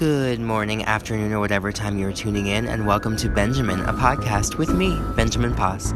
Good 0.00 0.40
morning, 0.40 0.82
afternoon, 0.86 1.30
or 1.30 1.40
whatever 1.40 1.70
time 1.72 1.98
you're 1.98 2.10
tuning 2.10 2.46
in, 2.46 2.66
and 2.66 2.86
welcome 2.86 3.18
to 3.18 3.28
Benjamin, 3.28 3.80
a 3.80 3.92
podcast 3.92 4.56
with 4.56 4.72
me, 4.72 4.98
Benjamin 5.14 5.54
Paz. 5.54 5.92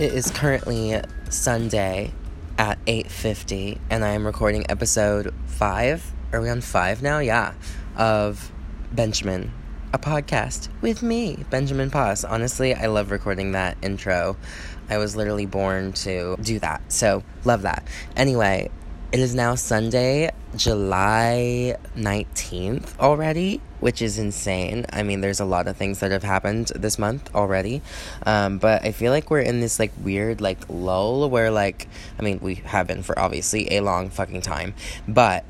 It 0.00 0.12
is 0.12 0.32
currently 0.32 1.00
Sunday 1.30 2.12
at 2.58 2.84
8:50 2.88 3.78
and 3.88 4.04
I 4.04 4.08
am 4.08 4.26
recording 4.26 4.68
episode 4.68 5.32
5. 5.46 6.12
Are 6.32 6.40
we 6.40 6.48
on 6.48 6.60
5 6.60 7.02
now? 7.02 7.20
Yeah. 7.20 7.52
Of 7.96 8.50
Benjamin, 8.92 9.52
a 9.92 9.98
podcast 9.98 10.68
with 10.82 11.02
me, 11.02 11.44
Benjamin 11.48 11.90
Paz. 11.90 12.24
Honestly, 12.24 12.74
I 12.74 12.86
love 12.86 13.10
recording 13.10 13.52
that 13.52 13.78
intro. 13.80 14.36
I 14.90 14.98
was 14.98 15.16
literally 15.16 15.46
born 15.46 15.92
to 15.94 16.36
do 16.42 16.58
that. 16.58 16.92
So, 16.92 17.22
love 17.44 17.62
that. 17.62 17.86
Anyway, 18.14 18.70
it 19.12 19.20
is 19.20 19.34
now 19.34 19.54
Sunday, 19.54 20.30
July 20.56 21.76
19th 21.96 22.98
already, 22.98 23.62
which 23.80 24.02
is 24.02 24.18
insane. 24.18 24.84
I 24.92 25.02
mean, 25.02 25.22
there's 25.22 25.40
a 25.40 25.46
lot 25.46 25.66
of 25.66 25.78
things 25.78 26.00
that 26.00 26.10
have 26.10 26.22
happened 26.22 26.70
this 26.74 26.98
month 26.98 27.34
already. 27.34 27.80
Um, 28.26 28.58
but 28.58 28.84
I 28.84 28.92
feel 28.92 29.10
like 29.10 29.30
we're 29.30 29.40
in 29.40 29.60
this 29.60 29.78
like 29.78 29.92
weird 30.02 30.42
like 30.42 30.58
lull 30.68 31.30
where 31.30 31.50
like 31.50 31.88
I 32.18 32.22
mean, 32.22 32.40
we 32.42 32.56
have 32.56 32.86
been 32.86 33.02
for 33.02 33.18
obviously 33.18 33.74
a 33.74 33.80
long 33.80 34.10
fucking 34.10 34.42
time. 34.42 34.74
But 35.06 35.46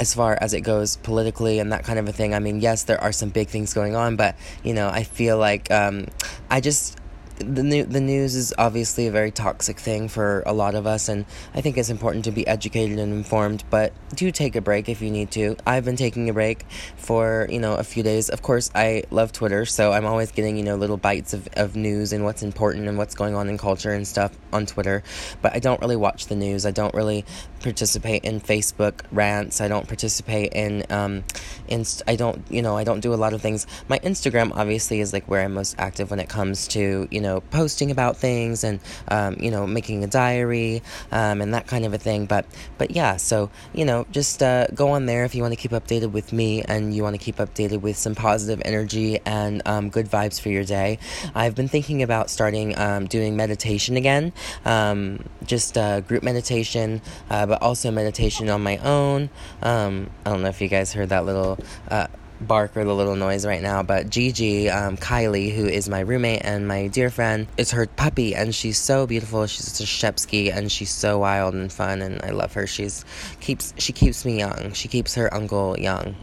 as 0.00 0.14
far 0.14 0.36
as 0.40 0.54
it 0.54 0.62
goes 0.62 0.96
politically 0.96 1.58
and 1.58 1.72
that 1.72 1.84
kind 1.84 1.98
of 1.98 2.08
a 2.08 2.12
thing. 2.12 2.34
I 2.34 2.38
mean, 2.38 2.60
yes, 2.60 2.84
there 2.84 2.98
are 3.00 3.12
some 3.12 3.28
big 3.28 3.48
things 3.48 3.74
going 3.74 3.94
on, 3.94 4.16
but 4.16 4.34
you 4.64 4.72
know, 4.72 4.88
I 4.88 5.04
feel 5.04 5.36
like 5.36 5.70
um, 5.70 6.06
I 6.50 6.62
just 6.62 6.96
the 7.40 7.62
new, 7.62 7.84
the 7.84 8.00
news 8.00 8.34
is 8.34 8.52
obviously 8.58 9.06
a 9.06 9.10
very 9.10 9.30
toxic 9.30 9.78
thing 9.78 10.08
for 10.08 10.42
a 10.44 10.52
lot 10.52 10.74
of 10.74 10.86
us, 10.86 11.08
and 11.08 11.24
I 11.54 11.60
think 11.60 11.78
it's 11.78 11.88
important 11.88 12.24
to 12.26 12.32
be 12.32 12.46
educated 12.46 12.98
and 12.98 13.12
informed. 13.12 13.64
But 13.70 13.92
do 14.14 14.30
take 14.30 14.56
a 14.56 14.60
break 14.60 14.88
if 14.88 15.00
you 15.00 15.10
need 15.10 15.30
to. 15.32 15.56
I've 15.66 15.84
been 15.84 15.96
taking 15.96 16.28
a 16.28 16.32
break 16.32 16.66
for 16.96 17.46
you 17.50 17.58
know 17.58 17.74
a 17.74 17.84
few 17.84 18.02
days. 18.02 18.28
Of 18.28 18.42
course, 18.42 18.70
I 18.74 19.04
love 19.10 19.32
Twitter, 19.32 19.64
so 19.64 19.92
I'm 19.92 20.06
always 20.06 20.32
getting 20.32 20.56
you 20.56 20.62
know 20.62 20.76
little 20.76 20.98
bites 20.98 21.32
of, 21.32 21.48
of 21.54 21.76
news 21.76 22.12
and 22.12 22.24
what's 22.24 22.42
important 22.42 22.88
and 22.88 22.98
what's 22.98 23.14
going 23.14 23.34
on 23.34 23.48
in 23.48 23.58
culture 23.58 23.92
and 23.92 24.06
stuff 24.06 24.36
on 24.52 24.66
Twitter. 24.66 25.02
But 25.40 25.54
I 25.54 25.58
don't 25.58 25.80
really 25.80 25.96
watch 25.96 26.26
the 26.26 26.36
news. 26.36 26.66
I 26.66 26.70
don't 26.70 26.94
really 26.94 27.24
participate 27.60 28.24
in 28.24 28.40
Facebook 28.40 29.02
rants. 29.12 29.60
I 29.60 29.68
don't 29.68 29.86
participate 29.86 30.52
in 30.52 30.84
um, 30.90 31.24
inst- 31.68 32.02
I 32.06 32.16
don't 32.16 32.42
you 32.50 32.62
know 32.62 32.76
I 32.76 32.84
don't 32.84 33.00
do 33.00 33.14
a 33.14 33.20
lot 33.20 33.32
of 33.32 33.42
things. 33.42 33.66
My 33.88 33.98
Instagram 34.00 34.52
obviously 34.54 35.00
is 35.00 35.12
like 35.12 35.28
where 35.28 35.42
I'm 35.42 35.54
most 35.54 35.76
active 35.78 36.10
when 36.10 36.20
it 36.20 36.28
comes 36.28 36.68
to 36.68 37.06
you 37.10 37.20
know 37.20 37.40
posting 37.50 37.90
about 37.90 38.16
things 38.16 38.64
and, 38.64 38.80
um, 39.08 39.36
you 39.38 39.50
know, 39.50 39.66
making 39.66 40.04
a 40.04 40.06
diary 40.06 40.82
um, 41.12 41.40
and 41.40 41.54
that 41.54 41.66
kind 41.66 41.84
of 41.84 41.92
a 41.92 41.98
thing. 41.98 42.26
But, 42.26 42.46
but 42.78 42.92
yeah, 42.92 43.16
so, 43.16 43.50
you 43.72 43.84
know, 43.84 44.06
just 44.10 44.42
uh, 44.42 44.66
go 44.68 44.90
on 44.90 45.06
there 45.06 45.24
if 45.24 45.34
you 45.34 45.42
want 45.42 45.52
to 45.52 45.60
keep 45.60 45.72
updated 45.72 46.12
with 46.12 46.32
me 46.32 46.62
and 46.62 46.94
you 46.94 47.02
want 47.02 47.14
to 47.14 47.22
keep 47.22 47.36
updated 47.36 47.80
with 47.80 47.96
some 47.96 48.14
positive 48.14 48.62
energy 48.64 49.18
and 49.26 49.62
um, 49.66 49.90
good 49.90 50.06
vibes 50.06 50.40
for 50.40 50.48
your 50.48 50.64
day. 50.64 50.98
I've 51.34 51.54
been 51.54 51.68
thinking 51.68 52.02
about 52.02 52.30
starting 52.30 52.78
um, 52.78 53.06
doing 53.06 53.36
meditation 53.36 53.96
again, 53.96 54.32
um, 54.64 55.24
just 55.44 55.76
uh, 55.76 56.00
group 56.00 56.22
meditation, 56.22 57.02
uh, 57.30 57.49
but 57.50 57.60
also 57.62 57.90
meditation 57.90 58.48
on 58.48 58.62
my 58.62 58.76
own. 58.76 59.28
Um, 59.60 60.08
I 60.24 60.30
don't 60.30 60.42
know 60.42 60.48
if 60.48 60.60
you 60.60 60.68
guys 60.68 60.92
heard 60.92 61.08
that 61.08 61.26
little 61.26 61.58
uh, 61.88 62.06
bark 62.40 62.76
or 62.76 62.84
the 62.84 62.94
little 62.94 63.16
noise 63.16 63.44
right 63.44 63.60
now, 63.60 63.82
but 63.82 64.08
Gigi, 64.08 64.70
um, 64.70 64.96
Kylie, 64.96 65.52
who 65.52 65.66
is 65.66 65.88
my 65.88 65.98
roommate 65.98 66.42
and 66.44 66.68
my 66.68 66.86
dear 66.86 67.10
friend, 67.10 67.48
is 67.56 67.72
her 67.72 67.88
puppy, 67.88 68.36
and 68.36 68.54
she's 68.54 68.78
so 68.78 69.04
beautiful. 69.04 69.48
She's 69.48 69.80
a 69.80 69.82
Shepsky, 69.82 70.54
and 70.56 70.70
she's 70.70 70.92
so 70.92 71.18
wild 71.18 71.54
and 71.54 71.72
fun, 71.72 72.02
and 72.02 72.22
I 72.22 72.30
love 72.30 72.52
her. 72.52 72.68
She's 72.68 73.04
keeps 73.40 73.74
she 73.78 73.92
keeps 73.92 74.24
me 74.24 74.38
young. 74.38 74.72
She 74.72 74.86
keeps 74.86 75.16
her 75.16 75.34
uncle 75.34 75.76
young. 75.76 76.14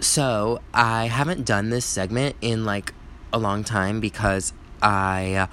So 0.00 0.62
I 0.72 1.04
haven't 1.04 1.44
done 1.44 1.68
this 1.68 1.84
segment 1.84 2.34
in 2.40 2.64
like 2.64 2.94
a 3.30 3.38
long 3.38 3.62
time 3.62 4.00
because 4.00 4.54
I. 4.80 5.34
Uh, 5.34 5.46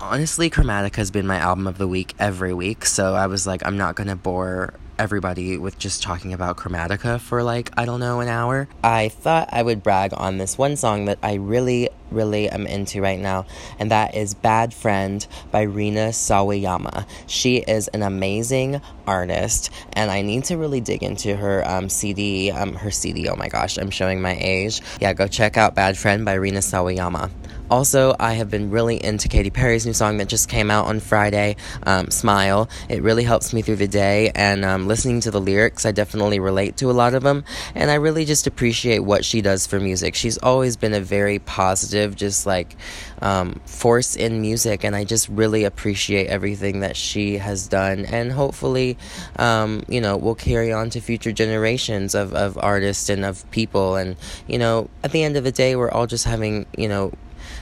honestly, 0.00 0.50
Chromatica 0.50 0.96
has 0.96 1.10
been 1.10 1.26
my 1.26 1.38
album 1.38 1.66
of 1.66 1.78
the 1.78 1.88
week 1.88 2.14
every 2.18 2.54
week, 2.54 2.84
so 2.84 3.14
I 3.14 3.26
was 3.26 3.46
like, 3.46 3.64
I'm 3.64 3.76
not 3.76 3.94
gonna 3.94 4.16
bore 4.16 4.74
everybody 4.98 5.56
with 5.56 5.78
just 5.78 6.02
talking 6.02 6.32
about 6.32 6.56
Chromatica 6.56 7.20
for 7.20 7.42
like, 7.42 7.70
I 7.76 7.84
don't 7.84 8.00
know, 8.00 8.20
an 8.20 8.28
hour. 8.28 8.68
I 8.82 9.08
thought 9.08 9.48
I 9.52 9.62
would 9.62 9.82
brag 9.82 10.12
on 10.16 10.38
this 10.38 10.58
one 10.58 10.76
song 10.76 11.04
that 11.04 11.18
I 11.22 11.34
really, 11.34 11.88
really 12.10 12.48
am 12.48 12.66
into 12.66 13.00
right 13.00 13.18
now, 13.18 13.46
and 13.78 13.90
that 13.90 14.14
is 14.14 14.34
Bad 14.34 14.72
Friend 14.72 15.26
by 15.50 15.62
Rina 15.62 16.08
Sawayama. 16.08 17.06
She 17.26 17.56
is 17.58 17.88
an 17.88 18.02
amazing 18.02 18.80
artist, 19.06 19.70
and 19.92 20.10
I 20.10 20.22
need 20.22 20.44
to 20.44 20.56
really 20.56 20.80
dig 20.80 21.02
into 21.02 21.36
her 21.36 21.66
um, 21.68 21.88
CD. 21.88 22.50
Um, 22.50 22.74
her 22.74 22.90
CD, 22.90 23.28
oh 23.28 23.36
my 23.36 23.48
gosh, 23.48 23.78
I'm 23.78 23.90
showing 23.90 24.20
my 24.20 24.36
age. 24.40 24.80
Yeah, 25.00 25.12
go 25.12 25.26
check 25.26 25.56
out 25.56 25.74
Bad 25.74 25.96
Friend 25.96 26.24
by 26.24 26.34
Rina 26.34 26.60
Sawayama. 26.60 27.30
Also, 27.70 28.16
I 28.18 28.32
have 28.34 28.50
been 28.50 28.70
really 28.70 29.02
into 29.02 29.28
Katy 29.28 29.50
Perry's 29.50 29.84
new 29.84 29.92
song 29.92 30.16
that 30.18 30.28
just 30.28 30.48
came 30.48 30.70
out 30.70 30.86
on 30.86 31.00
Friday, 31.00 31.56
um, 31.82 32.10
Smile. 32.10 32.68
It 32.88 33.02
really 33.02 33.24
helps 33.24 33.52
me 33.52 33.60
through 33.60 33.76
the 33.76 33.88
day, 33.88 34.30
and 34.34 34.64
um, 34.64 34.88
listening 34.88 35.20
to 35.22 35.30
the 35.30 35.40
lyrics, 35.40 35.84
I 35.84 35.92
definitely 35.92 36.40
relate 36.40 36.78
to 36.78 36.90
a 36.90 36.92
lot 36.92 37.12
of 37.12 37.22
them, 37.22 37.44
and 37.74 37.90
I 37.90 37.96
really 37.96 38.24
just 38.24 38.46
appreciate 38.46 39.00
what 39.00 39.22
she 39.22 39.42
does 39.42 39.66
for 39.66 39.78
music. 39.78 40.14
She's 40.14 40.38
always 40.38 40.78
been 40.78 40.94
a 40.94 41.00
very 41.00 41.40
positive, 41.40 41.97
just 42.16 42.46
like 42.46 42.76
um, 43.22 43.60
force 43.64 44.16
in 44.16 44.40
music, 44.40 44.84
and 44.84 44.94
I 44.94 45.04
just 45.04 45.28
really 45.28 45.64
appreciate 45.64 46.26
everything 46.28 46.80
that 46.80 46.96
she 46.96 47.38
has 47.38 47.68
done, 47.68 48.04
and 48.04 48.32
hopefully, 48.32 48.96
um, 49.36 49.84
you 49.88 50.00
know, 50.00 50.16
we'll 50.16 50.34
carry 50.34 50.72
on 50.72 50.90
to 50.90 51.00
future 51.00 51.32
generations 51.32 52.14
of, 52.14 52.34
of 52.34 52.58
artists 52.58 53.08
and 53.08 53.24
of 53.24 53.48
people, 53.50 53.96
and, 53.96 54.16
you 54.46 54.58
know, 54.58 54.88
at 55.02 55.12
the 55.12 55.22
end 55.22 55.36
of 55.36 55.44
the 55.44 55.52
day, 55.52 55.76
we're 55.76 55.90
all 55.90 56.06
just 56.06 56.24
having, 56.24 56.66
you 56.76 56.88
know, 56.88 57.12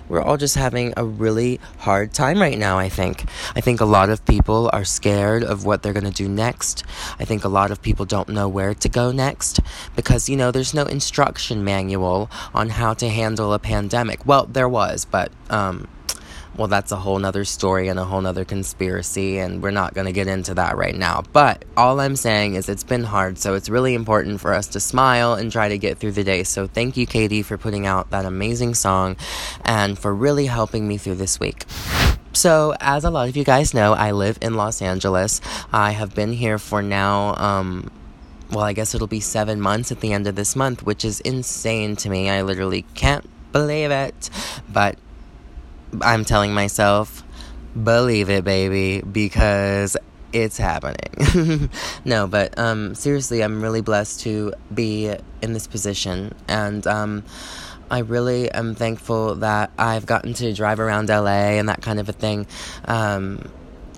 we're 0.09 0.23
all 0.23 0.37
just 0.37 0.55
having 0.55 0.93
a 0.97 1.05
really 1.05 1.61
hard 1.79 2.13
time 2.13 2.41
right 2.41 2.59
now, 2.59 2.79
I 2.79 2.89
think. 2.89 3.25
I 3.55 3.61
think 3.61 3.81
a 3.81 3.85
lot 3.85 4.11
of 4.11 4.25
people 4.25 4.71
are 4.73 4.85
scared 4.85 5.43
of 5.43 5.65
what 5.65 5.83
they're 5.83 5.93
going 5.93 6.05
to 6.05 6.11
do 6.11 6.29
next. 6.29 6.85
I 7.19 7.25
think 7.25 7.45
a 7.45 7.49
lot 7.49 7.71
of 7.71 7.83
people 7.83 8.05
don't 8.05 8.29
know 8.29 8.49
where 8.49 8.75
to 8.75 8.89
go 8.89 9.13
next 9.13 9.61
because, 9.95 10.29
you 10.29 10.37
know, 10.37 10.51
there's 10.51 10.75
no 10.75 10.85
instruction 10.85 11.65
manual 11.65 12.31
on 12.55 12.71
how 12.71 12.95
to 12.95 13.09
handle 13.09 13.53
a 13.53 13.59
pandemic. 13.59 14.25
Well, 14.27 14.47
there 14.47 14.69
was, 14.69 15.05
but, 15.05 15.33
um, 15.51 15.89
well, 16.57 16.69
that's 16.69 16.93
a 16.93 16.97
whole 16.97 17.19
nother 17.19 17.45
story 17.45 17.89
and 17.89 17.99
a 17.99 18.05
whole 18.05 18.21
nother 18.21 18.45
conspiracy, 18.45 19.39
and 19.39 19.63
we're 19.63 19.71
not 19.71 19.95
going 19.95 20.07
to 20.07 20.13
get 20.13 20.27
into 20.27 20.55
that 20.55 20.77
right 20.77 20.95
now. 20.95 21.23
But 21.33 21.65
all 21.77 22.01
I'm 22.01 22.17
saying 22.17 22.55
is 22.55 22.69
it's 22.69 22.85
been 22.85 23.05
hard, 23.05 23.39
so 23.39 23.55
it's 23.55 23.69
really 23.69 23.95
important 23.95 24.41
for 24.41 24.55
us 24.55 24.67
to 24.69 24.81
smile 24.81 25.35
and 25.35 25.53
try 25.53 25.69
to 25.69 25.79
get 25.79 25.99
through 25.99 26.13
the 26.13 26.25
day. 26.25 26.45
So 26.45 26.67
thank 26.67 26.97
you, 26.97 27.07
Katy, 27.07 27.43
for 27.43 27.59
putting 27.59 27.87
out 27.87 28.11
that 28.11 28.25
amazing 28.25 28.75
song 28.75 29.17
and 29.65 29.99
for 29.99 30.15
really 30.15 30.47
helping 30.47 30.89
me 30.89 30.97
through 30.97 31.17
this 31.17 31.39
week. 31.39 31.65
So, 32.33 32.75
as 32.81 33.05
a 33.05 33.11
lot 33.11 33.31
of 33.31 33.37
you 33.37 33.45
guys 33.45 33.73
know, 33.73 33.95
I 33.95 34.11
live 34.11 34.37
in 34.43 34.55
Los 34.55 34.83
Angeles. 34.83 35.41
I 35.73 35.93
have 35.93 36.15
been 36.15 36.35
here 36.35 36.59
for 36.59 36.83
now, 36.83 37.35
um, 37.37 37.91
well, 38.51 38.61
I 38.61 38.75
guess 38.75 38.95
it'll 38.95 39.07
be 39.07 39.21
seven 39.21 39.59
months 39.59 39.91
at 39.91 40.01
the 40.01 40.13
end 40.13 40.27
of 40.27 40.35
this 40.35 40.55
month, 40.55 40.83
which 40.83 41.03
is 41.03 41.21
insane 41.21 41.97
to 41.97 42.11
me. 42.11 42.29
I 42.29 42.43
literally 42.43 42.83
can't 42.95 43.25
believe 43.53 43.91
it. 43.91 44.29
But 44.71 44.99
I'm 46.01 46.25
telling 46.25 46.53
myself, 46.53 47.23
believe 47.83 48.31
it, 48.31 48.45
baby, 48.45 49.03
because 49.03 49.97
it's 50.33 50.59
happening. 50.59 51.71
no, 52.05 52.27
but 52.27 52.59
um, 52.59 52.95
seriously, 52.95 53.43
I'm 53.43 53.63
really 53.63 53.81
blessed 53.81 54.21
to 54.21 54.53
be 54.73 55.15
in 55.43 55.53
this 55.53 55.67
position, 55.67 56.35
and 56.49 56.87
um, 56.87 57.25
I 57.91 58.01
really 58.01 58.51
am 58.51 58.75
thankful 58.75 59.37
that 59.37 59.71
I've 59.79 60.07
gotten 60.07 60.35
to 60.35 60.53
drive 60.53 60.81
around 60.81 61.09
LA 61.09 61.57
and 61.57 61.69
that 61.69 61.83
kind 61.83 62.01
of 62.01 62.09
a 62.09 62.13
thing. 62.13 62.47
Um, 62.87 63.51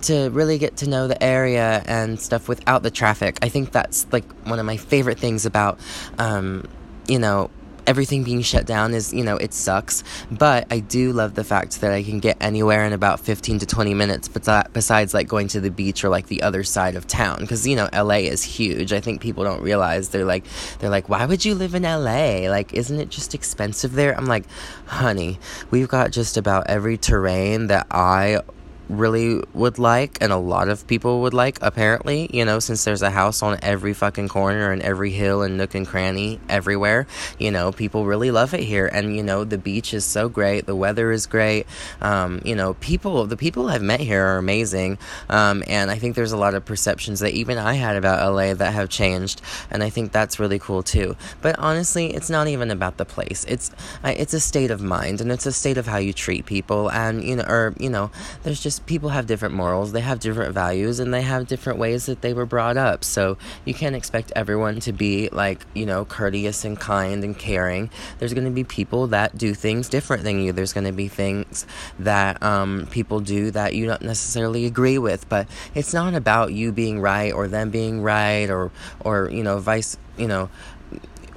to 0.03 0.29
really 0.29 0.57
get 0.57 0.77
to 0.77 0.87
know 0.87 1.09
the 1.09 1.21
area 1.21 1.83
and 1.85 2.19
stuff 2.19 2.47
without 2.47 2.83
the 2.83 2.91
traffic. 2.91 3.37
I 3.41 3.49
think 3.49 3.71
that's 3.71 4.07
like 4.13 4.23
one 4.45 4.57
of 4.57 4.65
my 4.65 4.77
favorite 4.77 5.19
things 5.19 5.45
about, 5.45 5.77
um, 6.17 6.69
you 7.07 7.19
know, 7.19 7.49
everything 7.89 8.23
being 8.23 8.43
shut 8.43 8.67
down 8.67 8.93
is, 8.93 9.11
you 9.11 9.23
know, 9.23 9.35
it 9.35 9.51
sucks. 9.51 10.03
But 10.29 10.67
I 10.71 10.79
do 10.79 11.11
love 11.11 11.33
the 11.33 11.43
fact 11.43 11.81
that 11.81 11.91
I 11.91 12.03
can 12.03 12.19
get 12.19 12.37
anywhere 12.39 12.85
in 12.85 12.93
about 12.93 13.19
15 13.19 13.57
to 13.59 13.65
20 13.65 13.95
minutes, 13.95 14.27
besides 14.27 15.15
like 15.15 15.27
going 15.27 15.47
to 15.47 15.59
the 15.59 15.71
beach 15.71 16.03
or 16.03 16.09
like 16.09 16.27
the 16.27 16.43
other 16.43 16.63
side 16.63 16.95
of 16.95 17.07
town. 17.07 17.39
Because, 17.39 17.65
you 17.65 17.75
know, 17.75 17.89
LA 17.91 18.29
is 18.29 18.43
huge. 18.43 18.93
I 18.93 18.99
think 18.99 19.21
people 19.21 19.43
don't 19.43 19.63
realize 19.63 20.09
they're 20.09 20.23
like, 20.23 20.45
they're 20.77 20.91
like, 20.91 21.09
why 21.09 21.25
would 21.25 21.43
you 21.43 21.55
live 21.55 21.73
in 21.73 21.81
LA? 21.81 22.47
Like, 22.47 22.73
isn't 22.75 22.99
it 22.99 23.09
just 23.09 23.33
expensive 23.33 23.93
there? 23.93 24.15
I'm 24.15 24.27
like, 24.27 24.45
honey, 24.85 25.39
we've 25.71 25.87
got 25.87 26.11
just 26.11 26.37
about 26.37 26.67
every 26.69 26.95
terrain 26.95 27.67
that 27.67 27.87
I 27.89 28.41
really 28.89 29.41
would 29.53 29.79
like, 29.79 30.17
and 30.19 30.33
a 30.33 30.37
lot 30.37 30.67
of 30.67 30.85
people 30.87 31.21
would 31.21 31.33
like, 31.33 31.59
apparently, 31.61 32.29
you 32.33 32.43
know, 32.43 32.59
since 32.59 32.83
there's 32.83 33.01
a 33.01 33.11
house 33.11 33.41
on 33.41 33.59
every 33.61 33.93
fucking 33.93 34.27
corner 34.27 34.71
and 34.71 34.81
every 34.81 35.11
hill 35.11 35.43
and 35.43 35.57
nook 35.57 35.75
and 35.75 35.87
cranny 35.87 36.39
everywhere, 36.49 37.07
you 37.37 37.51
know, 37.51 37.71
people 37.71 38.05
really 38.05 38.31
love 38.31 38.53
it 38.53 38.63
here. 38.63 38.87
And, 38.87 39.15
you 39.15 39.23
know, 39.23 39.43
the 39.43 39.57
beach 39.57 39.93
is 39.93 40.05
so 40.05 40.27
great, 40.27 40.65
the 40.65 40.75
weather 40.75 41.11
is 41.11 41.27
great. 41.27 41.67
Um, 42.01 42.41
you 42.43 42.55
know, 42.55 42.73
people, 42.75 43.25
the 43.25 43.37
people 43.37 43.69
I've 43.69 43.81
met 43.81 43.99
here 43.99 44.25
are 44.25 44.37
amazing. 44.37 44.97
Um, 45.29 45.63
and 45.67 45.91
I 45.91 45.99
think 45.99 46.15
there's 46.15 46.31
a 46.31 46.37
lot 46.37 46.55
of 46.55 46.65
perceptions 46.65 47.19
that 47.19 47.33
even 47.33 47.57
I 47.57 47.75
had 47.75 47.95
about 47.95 48.33
LA 48.33 48.53
that 48.55 48.73
have 48.73 48.89
changed. 48.89 49.41
And 49.69 49.83
I 49.83 49.89
think 49.89 50.11
that's 50.11 50.39
really 50.39 50.59
cool 50.59 50.83
too. 50.83 51.15
But 51.41 51.57
honestly, 51.59 52.13
it's 52.13 52.29
not 52.29 52.47
even 52.47 52.71
about 52.71 52.97
the 52.97 53.05
place. 53.05 53.45
It's, 53.47 53.71
it's 54.03 54.33
a 54.33 54.39
state 54.39 54.71
of 54.71 54.81
mind 54.81 55.21
and 55.21 55.31
it's 55.31 55.45
a 55.45 55.51
state 55.51 55.77
of 55.77 55.85
how 55.85 55.97
you 55.97 56.13
treat 56.13 56.45
people. 56.45 56.89
And, 56.89 57.23
you 57.23 57.35
know, 57.35 57.45
or, 57.47 57.73
you 57.79 57.89
know, 57.89 58.09
there's 58.43 58.61
just 58.61 58.78
people 58.85 59.09
have 59.09 59.27
different 59.27 59.55
morals, 59.55 59.91
they 59.91 60.01
have 60.01 60.19
different 60.19 60.53
values, 60.53 60.99
and 60.99 61.13
they 61.13 61.21
have 61.21 61.47
different 61.47 61.79
ways 61.79 62.05
that 62.05 62.21
they 62.21 62.33
were 62.33 62.45
brought 62.45 62.77
up. 62.77 63.03
So 63.03 63.37
you 63.65 63.73
can't 63.73 63.95
expect 63.95 64.31
everyone 64.35 64.79
to 64.81 64.93
be 64.93 65.29
like, 65.31 65.65
you 65.73 65.85
know, 65.85 66.05
courteous 66.05 66.65
and 66.65 66.79
kind 66.79 67.23
and 67.23 67.37
caring. 67.37 67.89
There's 68.19 68.33
going 68.33 68.45
to 68.45 68.51
be 68.51 68.63
people 68.63 69.07
that 69.07 69.37
do 69.37 69.53
things 69.53 69.89
different 69.89 70.23
than 70.23 70.39
you. 70.39 70.51
There's 70.51 70.73
going 70.73 70.85
to 70.85 70.91
be 70.91 71.07
things 71.07 71.65
that 71.99 72.41
um, 72.43 72.87
people 72.91 73.19
do 73.19 73.51
that 73.51 73.75
you 73.75 73.85
don't 73.85 74.01
necessarily 74.01 74.65
agree 74.65 74.97
with. 74.97 75.27
But 75.29 75.47
it's 75.75 75.93
not 75.93 76.13
about 76.13 76.53
you 76.53 76.71
being 76.71 76.99
right 76.99 77.33
or 77.33 77.47
them 77.47 77.69
being 77.69 78.01
right 78.01 78.49
or, 78.49 78.71
or 79.01 79.29
you 79.29 79.43
know, 79.43 79.59
vice, 79.59 79.97
you 80.17 80.27
know. 80.27 80.49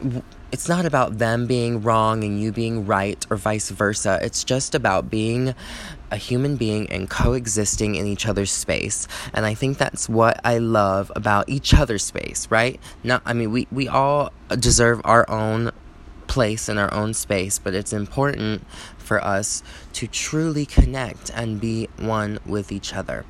W- 0.02 0.22
it's 0.52 0.69
not 0.69 0.84
about 0.84 1.16
them 1.16 1.46
being 1.46 1.82
wrong 1.82 2.22
and 2.22 2.40
you 2.40 2.52
being 2.52 2.87
right 2.87 3.26
or 3.31 3.37
vice 3.38 3.70
versa. 3.70 4.19
It's 4.22 4.44
just 4.44 4.75
about 4.75 5.10
being 5.10 5.54
a 6.10 6.16
human 6.16 6.56
being 6.56 6.90
and 6.90 7.08
coexisting 7.08 7.94
in 7.94 8.06
each 8.06 8.26
other's 8.26 8.52
space. 8.52 9.08
And 9.32 9.46
I 9.46 9.54
think 9.54 9.78
that's 9.78 10.10
what 10.10 10.38
I 10.44 10.58
love 10.58 11.10
about 11.16 11.49
each 11.49 11.72
other's 11.72 12.04
space, 12.04 12.46
right? 12.50 12.78
Not 13.02 13.22
I 13.25 13.32
mean 13.32 13.50
we 13.50 13.66
we 13.72 13.88
all 13.88 14.31
deserve 14.50 15.00
our 15.04 15.28
own 15.28 15.72
place 16.26 16.69
in 16.69 16.76
our 16.76 16.93
own 16.93 17.14
space, 17.14 17.58
but 17.58 17.75
it's 17.75 17.94
important 17.94 18.66
for 18.99 19.25
us 19.25 19.62
to 19.94 20.06
truly 20.06 20.66
connect 20.66 21.31
and 21.31 21.60
be 21.60 21.88
one 21.99 22.38
with 22.44 22.70
each 22.70 22.94
other. 22.94 23.25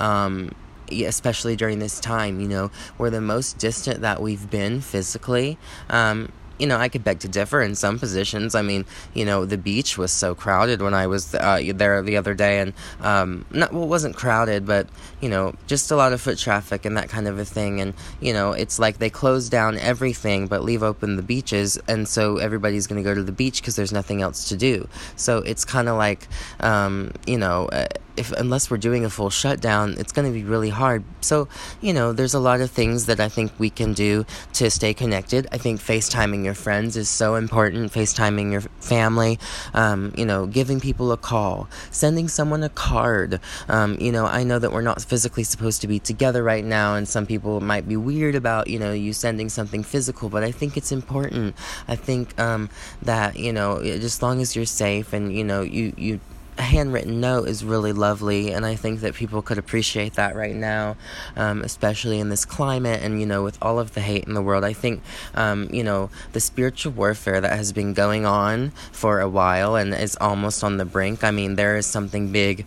Um, 0.00 0.50
especially 0.90 1.56
during 1.56 1.78
this 1.78 1.98
time, 2.00 2.40
you 2.40 2.48
know, 2.48 2.70
we're 2.98 3.10
the 3.10 3.20
most 3.20 3.58
distant 3.58 4.00
that 4.02 4.20
we've 4.20 4.50
been 4.50 4.80
physically. 4.80 5.56
Um, 5.88 6.30
you 6.58 6.66
know, 6.66 6.76
I 6.76 6.88
could 6.88 7.04
beg 7.04 7.20
to 7.20 7.28
differ 7.28 7.60
in 7.62 7.74
some 7.74 7.98
positions. 7.98 8.54
I 8.54 8.62
mean, 8.62 8.84
you 9.12 9.24
know, 9.24 9.44
the 9.44 9.58
beach 9.58 9.98
was 9.98 10.12
so 10.12 10.34
crowded 10.34 10.80
when 10.80 10.94
I 10.94 11.06
was 11.06 11.34
uh, 11.34 11.60
there 11.74 12.00
the 12.02 12.16
other 12.16 12.34
day, 12.34 12.60
and 12.60 12.72
um, 13.00 13.44
not 13.50 13.72
well, 13.72 13.84
it 13.84 13.88
wasn't 13.88 14.16
crowded, 14.16 14.66
but 14.66 14.88
you 15.24 15.30
know, 15.30 15.54
just 15.66 15.90
a 15.90 15.96
lot 15.96 16.12
of 16.12 16.20
foot 16.20 16.36
traffic 16.36 16.84
and 16.84 16.98
that 16.98 17.08
kind 17.08 17.26
of 17.26 17.38
a 17.38 17.46
thing. 17.46 17.80
And 17.80 17.94
you 18.20 18.34
know, 18.34 18.52
it's 18.52 18.78
like 18.78 18.98
they 18.98 19.08
close 19.08 19.48
down 19.48 19.78
everything 19.78 20.46
but 20.48 20.62
leave 20.62 20.82
open 20.82 21.16
the 21.16 21.22
beaches, 21.22 21.78
and 21.88 22.06
so 22.06 22.36
everybody's 22.36 22.86
going 22.86 23.02
to 23.02 23.08
go 23.08 23.14
to 23.14 23.22
the 23.22 23.32
beach 23.32 23.62
because 23.62 23.74
there's 23.74 23.92
nothing 23.92 24.20
else 24.20 24.50
to 24.50 24.56
do. 24.56 24.86
So 25.16 25.38
it's 25.38 25.64
kind 25.64 25.88
of 25.88 25.96
like, 25.96 26.28
um, 26.60 27.12
you 27.26 27.38
know. 27.38 27.70
Uh, 27.72 27.86
if 28.16 28.32
unless 28.32 28.70
we're 28.70 28.76
doing 28.76 29.04
a 29.04 29.10
full 29.10 29.30
shutdown, 29.30 29.96
it's 29.98 30.12
going 30.12 30.26
to 30.26 30.32
be 30.32 30.44
really 30.44 30.70
hard. 30.70 31.04
So, 31.20 31.48
you 31.80 31.92
know, 31.92 32.12
there's 32.12 32.34
a 32.34 32.38
lot 32.38 32.60
of 32.60 32.70
things 32.70 33.06
that 33.06 33.20
I 33.20 33.28
think 33.28 33.52
we 33.58 33.70
can 33.70 33.92
do 33.92 34.24
to 34.54 34.70
stay 34.70 34.94
connected. 34.94 35.48
I 35.50 35.58
think 35.58 35.80
FaceTiming 35.80 36.44
your 36.44 36.54
friends 36.54 36.96
is 36.96 37.08
so 37.08 37.34
important. 37.34 37.92
FaceTiming 37.92 38.52
your 38.52 38.60
family, 38.80 39.38
um, 39.72 40.12
you 40.16 40.24
know, 40.24 40.46
giving 40.46 40.80
people 40.80 41.10
a 41.12 41.16
call, 41.16 41.68
sending 41.90 42.28
someone 42.28 42.62
a 42.62 42.68
card. 42.68 43.40
Um, 43.68 43.96
you 44.00 44.12
know, 44.12 44.26
I 44.26 44.44
know 44.44 44.58
that 44.58 44.72
we're 44.72 44.82
not 44.82 45.00
physically 45.14 45.44
supposed 45.44 45.80
to 45.80 45.86
be 45.86 46.00
together 46.00 46.42
right 46.42 46.64
now, 46.64 46.96
and 46.96 47.06
some 47.06 47.24
people 47.24 47.60
might 47.60 47.86
be 47.86 47.96
weird 47.96 48.34
about, 48.34 48.66
you 48.66 48.80
know, 48.80 48.92
you 48.92 49.12
sending 49.12 49.48
something 49.48 49.84
physical, 49.84 50.28
but 50.28 50.42
I 50.42 50.50
think 50.50 50.76
it's 50.76 50.90
important. 50.90 51.54
I 51.86 51.94
think 51.94 52.36
um, 52.40 52.68
that, 53.02 53.36
you 53.36 53.52
know, 53.52 53.76
as 53.76 54.20
long 54.20 54.40
as 54.40 54.56
you're 54.56 54.66
safe 54.66 55.12
and, 55.12 55.32
you 55.32 55.44
know, 55.44 55.62
you, 55.62 55.94
you 55.96 56.18
a 56.58 56.62
handwritten 56.62 57.20
note 57.20 57.48
is 57.48 57.64
really 57.64 57.92
lovely, 57.92 58.52
and 58.52 58.66
I 58.66 58.74
think 58.74 59.02
that 59.02 59.14
people 59.14 59.40
could 59.40 59.58
appreciate 59.58 60.14
that 60.14 60.34
right 60.34 60.54
now, 60.54 60.96
um, 61.36 61.62
especially 61.62 62.18
in 62.18 62.28
this 62.28 62.44
climate 62.44 63.00
and, 63.00 63.20
you 63.20 63.26
know, 63.26 63.44
with 63.44 63.56
all 63.62 63.78
of 63.78 63.94
the 63.94 64.00
hate 64.00 64.24
in 64.24 64.34
the 64.34 64.42
world. 64.42 64.64
I 64.64 64.72
think, 64.72 65.00
um, 65.36 65.68
you 65.72 65.84
know, 65.84 66.10
the 66.32 66.40
spiritual 66.40 66.92
warfare 66.92 67.40
that 67.40 67.56
has 67.56 67.72
been 67.72 67.94
going 67.94 68.26
on 68.26 68.70
for 68.90 69.20
a 69.20 69.28
while 69.28 69.76
and 69.76 69.94
is 69.94 70.16
almost 70.20 70.64
on 70.64 70.76
the 70.76 70.84
brink. 70.84 71.22
I 71.22 71.30
mean, 71.30 71.54
there 71.54 71.76
is 71.76 71.86
something 71.86 72.32
big 72.32 72.66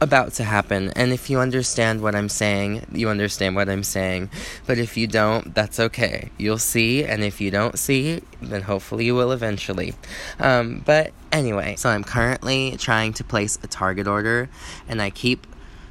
about 0.00 0.32
to 0.34 0.44
happen. 0.44 0.90
And 0.96 1.12
if 1.12 1.28
you 1.28 1.38
understand 1.38 2.00
what 2.02 2.14
I'm 2.14 2.28
saying, 2.28 2.86
you 2.92 3.08
understand 3.08 3.54
what 3.54 3.68
I'm 3.68 3.82
saying. 3.82 4.30
But 4.66 4.78
if 4.78 4.96
you 4.96 5.06
don't, 5.06 5.54
that's 5.54 5.78
okay. 5.78 6.30
You'll 6.38 6.58
see. 6.58 7.04
And 7.04 7.22
if 7.22 7.40
you 7.40 7.50
don't 7.50 7.78
see, 7.78 8.22
then 8.40 8.62
hopefully 8.62 9.04
you 9.04 9.14
will 9.14 9.32
eventually. 9.32 9.94
Um, 10.38 10.82
but 10.84 11.12
anyway, 11.32 11.76
so 11.76 11.90
I'm 11.90 12.04
currently 12.04 12.76
trying 12.78 13.12
to 13.14 13.24
place 13.24 13.58
a 13.62 13.66
Target 13.66 14.06
order. 14.06 14.48
And 14.88 15.02
I 15.02 15.10
keep 15.10 15.46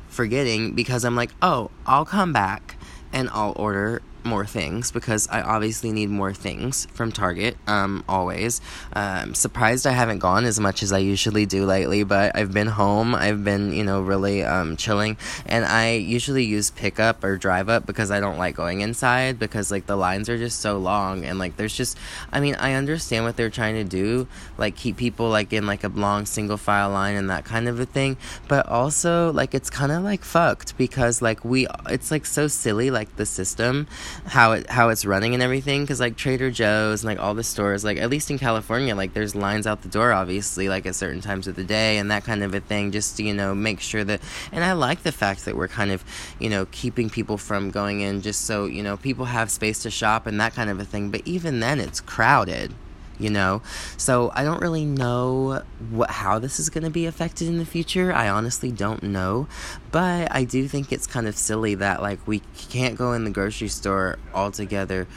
forgetting 0.08 0.74
because 0.74 1.06
I'm 1.06 1.16
like, 1.16 1.32
oh, 1.42 1.70
I'll 1.86 2.06
come 2.06 2.34
back 2.34 2.76
and 3.14 3.30
I'll 3.32 3.54
order 3.56 4.02
more 4.26 4.46
things 4.46 4.92
because 4.92 5.28
I 5.30 5.42
obviously 5.42 5.92
need 5.92 6.10
more 6.10 6.34
things 6.34 6.88
from 6.94 7.12
Target, 7.12 7.58
um, 7.68 8.04
always. 8.08 8.62
I'm 8.94 9.30
um, 9.30 9.36
surprised 9.36 9.86
I 9.88 9.92
haven't 9.92 10.20
gone 10.20 10.46
as 10.46 10.60
much 10.60 10.84
as 10.84 10.92
I 10.92 11.00
usually 11.00 11.46
do 11.46 11.66
lately, 11.66 12.04
but 12.04 12.36
I've 12.36 12.54
been 12.54 12.68
home. 12.68 13.16
I've 13.16 13.44
been, 13.44 13.74
you 13.74 13.84
know, 13.84 14.02
really 14.02 14.44
um, 14.44 14.78
chilling. 14.78 15.18
And 15.46 15.66
I 15.66 15.94
usually 15.94 16.46
use 16.46 16.72
pickup 16.72 17.24
or 17.24 17.38
drive 17.38 17.70
up 17.70 17.86
because 17.86 18.12
I 18.12 18.20
don't 18.20 18.38
like 18.38 18.56
going 18.56 18.82
inside 18.82 19.40
because, 19.40 19.72
like, 19.72 19.86
the 19.86 19.96
lines 19.96 20.30
are 20.30 20.38
just 20.38 20.60
so 20.60 20.78
long. 20.78 21.26
And, 21.26 21.40
like, 21.40 21.58
there's 21.58 21.76
just, 21.76 21.98
I 22.32 22.40
mean, 22.40 22.56
I 22.56 22.74
understand 22.74 23.26
what 23.26 23.38
they're 23.38 23.50
trying 23.50 23.76
to 23.76 23.84
do, 23.84 24.28
like, 24.58 24.76
keep 24.76 24.98
people, 24.98 25.30
like, 25.30 25.54
in, 25.54 25.66
like, 25.66 25.84
a 25.84 25.90
long 25.90 26.26
single 26.26 26.58
file 26.58 26.90
line 26.90 27.16
and 27.16 27.30
that 27.30 27.46
kind 27.46 27.68
of 27.68 27.80
a 27.80 27.86
thing. 27.86 28.18
But 28.48 28.68
also, 28.68 29.32
like, 29.32 29.54
it's 29.54 29.70
kind 29.70 29.92
of, 29.92 30.04
like, 30.04 30.24
fucked 30.24 30.78
because, 30.78 31.22
like, 31.22 31.44
we, 31.46 31.68
it's, 31.88 32.12
like, 32.12 32.26
so 32.26 32.48
silly, 32.48 32.92
like, 32.92 33.16
the 33.16 33.26
system 33.26 33.88
how 34.26 34.54
it 34.54 34.70
how 34.70 34.90
it's 34.90 35.06
running 35.06 35.34
and 35.34 35.44
everything 35.44 35.82
because 35.82 36.00
like 36.00 36.16
trader 36.16 36.52
joe's 36.52 37.04
and 37.04 37.08
like 37.08 37.20
all 37.20 37.34
the 37.34 37.44
stores 37.44 37.84
like 37.84 37.98
at 37.98 38.10
least 38.10 38.30
in 38.30 38.38
california 38.38 38.96
like 38.96 39.14
there's 39.14 39.36
lines 39.36 39.66
out 39.66 39.82
the 39.82 39.88
door 39.88 40.12
obviously 40.12 40.70
like 40.70 40.86
at 40.86 40.96
certain 40.96 41.22
times 41.22 41.48
of 41.48 41.56
the 41.56 41.64
day 41.64 41.98
and 41.98 42.12
that 42.12 42.24
kind 42.24 42.44
of 42.44 42.54
a 42.54 42.60
thing 42.60 42.92
just 42.92 43.18
to 43.18 43.24
you 43.24 43.34
know 43.34 43.54
make 43.56 43.80
sure 43.80 44.04
that 44.04 44.22
and 44.52 44.64
i 44.64 44.72
like 44.72 45.04
the 45.04 45.12
fact 45.12 45.46
that 45.46 45.56
we're 45.56 45.68
kind 45.68 45.92
of 45.92 46.04
you 46.40 46.50
know 46.50 46.66
keeping 46.72 47.10
people 47.10 47.38
from 47.38 47.72
going 47.72 48.02
in 48.02 48.22
just 48.22 48.46
so 48.46 48.66
you 48.66 48.84
know 48.84 48.98
people 48.98 49.26
have 49.26 49.50
space 49.50 49.82
to 49.84 49.90
shop 49.90 50.28
and 50.28 50.40
that 50.40 50.54
kind 50.54 50.70
of 50.70 50.80
a 50.80 50.86
thing 50.86 51.10
but 51.10 51.22
even 51.26 51.60
then 51.60 51.80
it's 51.80 52.00
crowded 52.00 52.74
you 53.20 53.30
know? 53.30 53.62
So 53.98 54.32
i 54.34 54.44
don't 54.44 54.62
really 54.62 54.86
know 54.86 55.64
what 55.90 56.10
how 56.10 56.40
this 56.40 56.60
is 56.60 56.70
going 56.70 56.84
to 56.84 56.90
be 56.90 57.06
affected 57.06 57.48
in 57.48 57.58
the 57.58 57.66
future. 57.66 58.14
I 58.14 58.30
honestly 58.30 58.72
don't 58.72 59.04
know. 59.04 59.48
But 59.92 60.34
i 60.34 60.44
do 60.44 60.68
think 60.68 60.92
it's 60.92 61.08
kind 61.08 61.28
of 61.28 61.36
silly 61.36 61.76
that 61.76 62.02
like 62.02 62.26
we 62.28 62.42
can't 62.58 62.96
go 62.96 63.14
in 63.14 63.24
the 63.24 63.32
grocery 63.32 63.68
store 63.68 64.18
all 64.34 64.52
together 64.52 65.08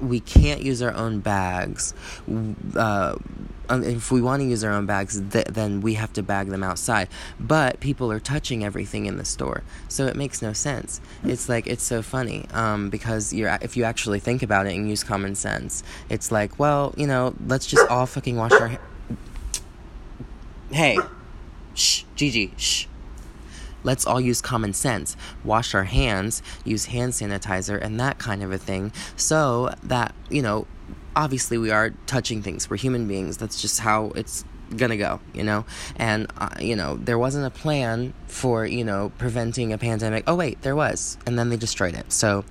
we 0.00 0.20
can't 0.20 0.62
use 0.62 0.82
our 0.82 0.94
own 0.94 1.20
bags 1.20 1.94
uh, 2.76 3.16
um, 3.70 3.84
if 3.84 4.10
we 4.10 4.20
want 4.20 4.42
to 4.42 4.48
use 4.48 4.64
our 4.64 4.72
own 4.72 4.84
bags, 4.84 5.22
th- 5.30 5.46
then 5.46 5.80
we 5.80 5.94
have 5.94 6.12
to 6.14 6.22
bag 6.22 6.48
them 6.48 6.64
outside. 6.64 7.08
But 7.38 7.78
people 7.78 8.10
are 8.10 8.18
touching 8.18 8.64
everything 8.64 9.06
in 9.06 9.16
the 9.16 9.24
store, 9.24 9.62
so 9.88 10.06
it 10.06 10.16
makes 10.16 10.42
no 10.42 10.52
sense. 10.52 11.00
It's 11.22 11.48
like 11.48 11.68
it's 11.68 11.84
so 11.84 12.02
funny 12.02 12.46
um, 12.52 12.90
because 12.90 13.32
you're 13.32 13.56
if 13.62 13.76
you 13.76 13.84
actually 13.84 14.18
think 14.18 14.42
about 14.42 14.66
it 14.66 14.74
and 14.74 14.88
use 14.88 15.04
common 15.04 15.36
sense, 15.36 15.84
it's 16.08 16.32
like, 16.32 16.58
well, 16.58 16.92
you 16.96 17.06
know, 17.06 17.34
let's 17.46 17.66
just 17.66 17.88
all 17.88 18.06
fucking 18.06 18.36
wash 18.36 18.52
our. 18.52 18.68
Ha- 18.68 18.78
hey, 20.72 20.98
shh, 21.74 22.02
Gigi, 22.16 22.52
shh. 22.56 22.86
Let's 23.82 24.06
all 24.06 24.20
use 24.20 24.40
common 24.40 24.72
sense, 24.72 25.16
wash 25.44 25.74
our 25.74 25.84
hands, 25.84 26.42
use 26.64 26.86
hand 26.86 27.12
sanitizer, 27.12 27.80
and 27.80 27.98
that 28.00 28.18
kind 28.18 28.42
of 28.42 28.52
a 28.52 28.58
thing, 28.58 28.92
so 29.16 29.72
that, 29.82 30.14
you 30.28 30.42
know, 30.42 30.66
obviously 31.16 31.58
we 31.58 31.70
are 31.70 31.90
touching 32.06 32.42
things. 32.42 32.70
We're 32.70 32.76
human 32.76 33.06
beings. 33.08 33.36
That's 33.36 33.60
just 33.60 33.80
how 33.80 34.12
it's 34.14 34.44
gonna 34.76 34.96
go, 34.96 35.20
you 35.34 35.42
know? 35.42 35.64
And, 35.96 36.30
uh, 36.38 36.50
you 36.60 36.76
know, 36.76 36.96
there 36.96 37.18
wasn't 37.18 37.46
a 37.46 37.50
plan 37.50 38.14
for, 38.28 38.64
you 38.64 38.84
know, 38.84 39.10
preventing 39.18 39.72
a 39.72 39.78
pandemic. 39.78 40.24
Oh, 40.26 40.36
wait, 40.36 40.62
there 40.62 40.76
was. 40.76 41.18
And 41.26 41.38
then 41.38 41.48
they 41.48 41.56
destroyed 41.56 41.94
it. 41.94 42.12
So, 42.12 42.44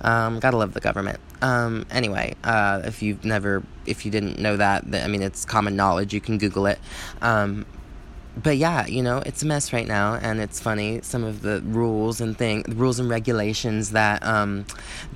um, 0.00 0.40
gotta 0.40 0.56
love 0.56 0.72
the 0.72 0.80
government. 0.80 1.20
Um, 1.42 1.84
anyway, 1.90 2.36
uh, 2.42 2.82
if 2.84 3.02
you've 3.02 3.24
never, 3.24 3.62
if 3.84 4.06
you 4.06 4.10
didn't 4.10 4.38
know 4.38 4.56
that, 4.56 4.84
I 4.92 5.08
mean, 5.08 5.22
it's 5.22 5.44
common 5.44 5.76
knowledge. 5.76 6.14
You 6.14 6.20
can 6.20 6.38
Google 6.38 6.66
it. 6.66 6.78
Um, 7.20 7.66
but 8.42 8.56
yeah, 8.56 8.86
you 8.86 9.02
know, 9.02 9.18
it's 9.24 9.42
a 9.42 9.46
mess 9.46 9.72
right 9.72 9.86
now, 9.86 10.14
and 10.14 10.40
it's 10.40 10.60
funny 10.60 11.00
some 11.02 11.24
of 11.24 11.42
the 11.42 11.60
rules 11.62 12.20
and 12.20 12.36
thing, 12.36 12.64
rules 12.68 12.98
and 12.98 13.08
regulations 13.08 13.90
that 13.90 14.24
um, 14.24 14.66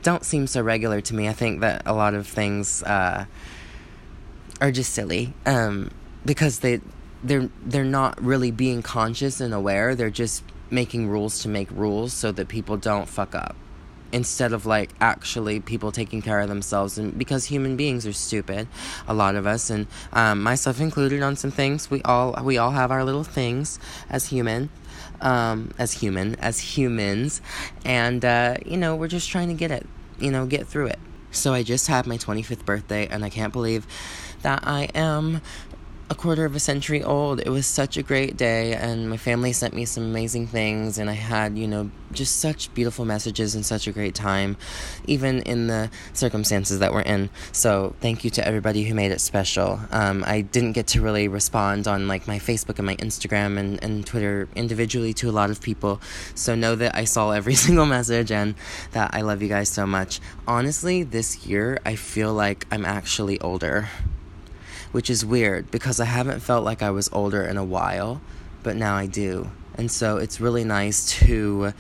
don't 0.03 0.25
seem 0.25 0.47
so 0.47 0.61
regular 0.61 1.01
to 1.01 1.15
me. 1.15 1.29
I 1.29 1.33
think 1.33 1.61
that 1.61 1.83
a 1.87 1.95
lot 1.95 2.15
of 2.15 2.27
things 2.27 2.83
uh, 2.83 3.27
are 4.61 4.73
just 4.73 4.93
silly 4.93 5.35
um, 5.47 5.91
because 6.25 6.61
they 6.61 6.81
they're 7.23 7.49
they're 7.65 7.85
not 7.85 8.21
really 8.23 8.51
being 8.51 8.83
conscious 8.83 9.41
and 9.41 9.55
aware. 9.55 9.95
They're 9.95 10.11
just 10.11 10.43
making 10.71 11.09
rules 11.09 11.43
to 11.43 11.49
make 11.49 11.71
rules 11.71 12.13
so 12.13 12.33
that 12.33 12.49
people 12.49 12.77
don't 12.77 13.09
fuck 13.09 13.35
up 13.35 13.57
instead 14.13 14.53
of 14.53 14.67
like 14.67 14.91
actually 15.01 15.61
people 15.61 15.91
taking 15.91 16.23
care 16.23 16.41
of 16.41 16.49
themselves 16.49 16.99
and 16.99 17.17
because 17.17 17.47
human 17.47 17.77
beings 17.77 18.07
are 18.07 18.13
stupid 18.13 18.69
a 19.09 19.15
lot 19.15 19.35
of 19.35 19.47
us 19.47 19.71
and 19.71 19.87
um, 20.13 20.43
myself 20.43 20.81
included 20.81 21.23
on 21.23 21.35
some 21.35 21.51
things 21.51 21.91
we 21.91 22.03
all 22.03 22.39
we 22.45 22.59
all 22.59 22.73
have 22.73 22.91
our 22.91 23.05
little 23.05 23.25
things 23.25 23.79
as 24.11 24.27
human 24.29 24.69
um, 25.21 25.73
as 25.79 25.93
human 25.93 26.35
as 26.37 26.59
humans 26.59 27.41
and 27.85 28.25
uh, 28.25 28.57
you 28.67 28.77
know 28.77 28.95
we're 28.95 29.09
just 29.09 29.29
trying 29.31 29.49
to 29.49 29.55
get 29.55 29.71
it 29.71 29.87
you 30.19 30.31
know 30.31 30.47
get 30.47 30.67
through 30.67 30.87
it. 30.87 30.99
So 31.31 31.55
i 31.55 31.63
just 31.63 31.87
had 31.87 32.07
my 32.07 32.19
25th 32.19 32.65
birthday 32.67 33.07
and 33.07 33.25
i 33.25 33.31
can't 33.31 33.53
believe 33.53 33.87
that 34.43 34.63
i 34.65 34.89
am 34.95 35.41
a 36.11 36.15
quarter 36.15 36.45
of 36.45 36.55
a 36.55 36.61
century 36.61 37.03
old. 37.03 37.41
It 37.41 37.49
was 37.49 37.67
such 37.67 37.97
a 37.97 38.03
great 38.03 38.37
day, 38.37 38.75
and 38.75 39.09
my 39.09 39.17
family 39.17 39.53
sent 39.53 39.75
me 39.75 39.85
some 39.85 40.05
amazing 40.05 40.47
things, 40.47 40.99
and 40.99 41.09
I 41.09 41.15
had, 41.15 41.57
you 41.57 41.67
know, 41.67 41.91
just 42.13 42.41
such 42.41 42.73
beautiful 42.75 43.05
messages 43.05 43.55
and 43.55 43.65
such 43.65 43.87
a 43.87 43.93
great 43.93 44.15
time, 44.15 44.57
even 45.07 45.41
in 45.43 45.69
the 45.69 45.91
circumstances 46.13 46.81
that 46.81 46.93
we're 46.93 47.01
in. 47.03 47.31
So, 47.53 47.95
thank 48.01 48.25
you 48.25 48.31
to 48.31 48.47
everybody 48.47 48.85
who 48.85 48.95
made 48.95 49.13
it 49.13 49.21
special. 49.21 49.81
Um, 49.91 50.23
I 50.27 50.43
didn't 50.43 50.73
get 50.73 50.89
to 50.89 51.01
really 51.01 51.29
respond 51.29 51.89
on 51.89 52.09
like 52.09 52.27
my 52.27 52.39
Facebook 52.39 52.79
and 52.79 52.87
my 52.87 52.97
Instagram 52.97 53.59
and, 53.59 53.83
and 53.83 54.07
Twitter 54.07 54.49
individually 54.55 55.15
to 55.15 55.31
a 55.31 55.33
lot 55.33 55.51
of 55.51 55.61
people, 55.63 56.01
so 56.35 56.55
know 56.55 56.75
that 56.77 56.95
I 56.95 57.05
saw 57.05 57.31
every 57.31 57.55
single 57.67 57.87
message 57.87 58.31
and 58.31 58.55
that 58.93 59.15
I 59.15 59.23
love 59.23 59.41
you 59.41 59.49
guys 59.49 59.69
so 59.69 59.87
much. 59.87 60.21
Honestly, 60.47 61.03
this 61.03 61.47
year 61.47 61.79
I 61.87 61.97
feel 61.97 62.35
like 62.35 62.67
I'm 62.71 62.85
actually 62.85 63.41
older 63.41 63.89
which 64.93 65.11
is 65.11 65.25
weird 65.25 65.71
because 65.71 65.99
I 66.01 66.05
haven't 66.05 66.41
felt 66.41 66.65
like 66.65 66.83
I 66.83 66.91
was 66.91 67.09
older 67.13 67.43
in 67.43 67.57
a 67.57 67.65
while, 67.65 68.21
but 68.63 68.77
now 68.77 68.95
I 68.95 69.07
do. 69.07 69.51
And 69.75 69.91
so 69.91 70.19
it's 70.19 70.41
really 70.41 70.65
nice 70.65 71.07
to, 71.21 71.73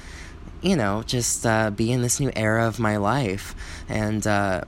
you 0.62 0.76
know, 0.76 1.02
just 1.06 1.46
uh, 1.46 1.70
be 1.70 1.92
in 1.92 2.02
this 2.02 2.18
new 2.18 2.32
era 2.34 2.66
of 2.66 2.78
my 2.78 2.96
life. 2.96 3.54
And 3.88 4.26
uh, 4.26 4.62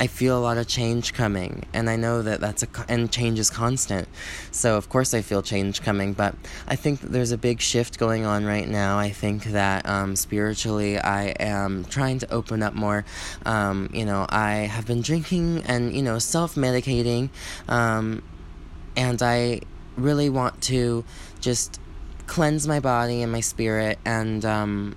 I 0.00 0.08
feel 0.08 0.36
a 0.36 0.40
lot 0.40 0.58
of 0.58 0.66
change 0.66 1.14
coming, 1.14 1.64
and 1.72 1.88
I 1.88 1.96
know 1.96 2.20
that 2.22 2.40
that's 2.40 2.64
a 2.64 2.68
and 2.88 3.10
change 3.12 3.38
is 3.38 3.48
constant. 3.48 4.08
So 4.50 4.76
of 4.76 4.88
course 4.88 5.14
I 5.14 5.22
feel 5.22 5.40
change 5.40 5.82
coming, 5.82 6.14
but 6.14 6.34
I 6.66 6.74
think 6.74 7.00
there's 7.00 7.30
a 7.30 7.38
big 7.38 7.60
shift 7.60 7.98
going 7.98 8.24
on 8.24 8.44
right 8.44 8.68
now. 8.68 8.98
I 8.98 9.10
think 9.10 9.44
that 9.44 9.88
um, 9.88 10.16
spiritually 10.16 10.98
I 10.98 11.28
am 11.38 11.84
trying 11.84 12.18
to 12.20 12.32
open 12.32 12.62
up 12.62 12.74
more. 12.74 13.04
Um, 13.46 13.88
you 13.92 14.04
know, 14.04 14.26
I 14.28 14.52
have 14.52 14.86
been 14.86 15.00
drinking 15.00 15.62
and 15.66 15.94
you 15.94 16.02
know 16.02 16.18
self 16.18 16.56
medicating, 16.56 17.30
um, 17.68 18.22
and 18.96 19.22
I 19.22 19.60
really 19.96 20.28
want 20.28 20.60
to 20.62 21.04
just 21.40 21.80
cleanse 22.26 22.66
my 22.66 22.80
body 22.80 23.22
and 23.22 23.30
my 23.30 23.40
spirit 23.40 23.98
and 24.04 24.44
um, 24.44 24.96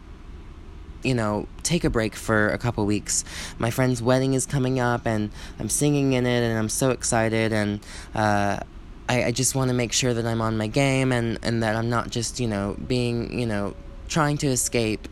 you 1.07 1.15
know, 1.15 1.47
take 1.63 1.85
a 1.85 1.89
break 1.89 2.15
for 2.15 2.49
a 2.49 2.57
couple 2.57 2.85
weeks. 2.85 3.23
My 3.57 3.71
friend's 3.71 4.01
wedding 4.01 4.33
is 4.33 4.45
coming 4.45 4.77
up, 4.77 5.07
and 5.07 5.31
I'm 5.57 5.69
singing 5.69 6.11
in 6.11 6.25
it, 6.25 6.43
and 6.43 6.59
I'm 6.59 6.67
so 6.67 6.91
excited, 6.91 7.53
and 7.53 7.79
uh, 8.13 8.59
I, 9.07 9.23
I 9.25 9.31
just 9.31 9.55
want 9.55 9.69
to 9.69 9.73
make 9.73 9.93
sure 9.93 10.13
that 10.13 10.25
I'm 10.25 10.41
on 10.41 10.57
my 10.57 10.67
game, 10.67 11.13
and, 11.13 11.39
and 11.43 11.63
that 11.63 11.77
I'm 11.77 11.89
not 11.89 12.09
just, 12.09 12.41
you 12.41 12.47
know, 12.47 12.75
being, 12.87 13.39
you 13.39 13.45
know, 13.45 13.73
trying 14.09 14.37
to 14.39 14.47
escape. 14.47 15.07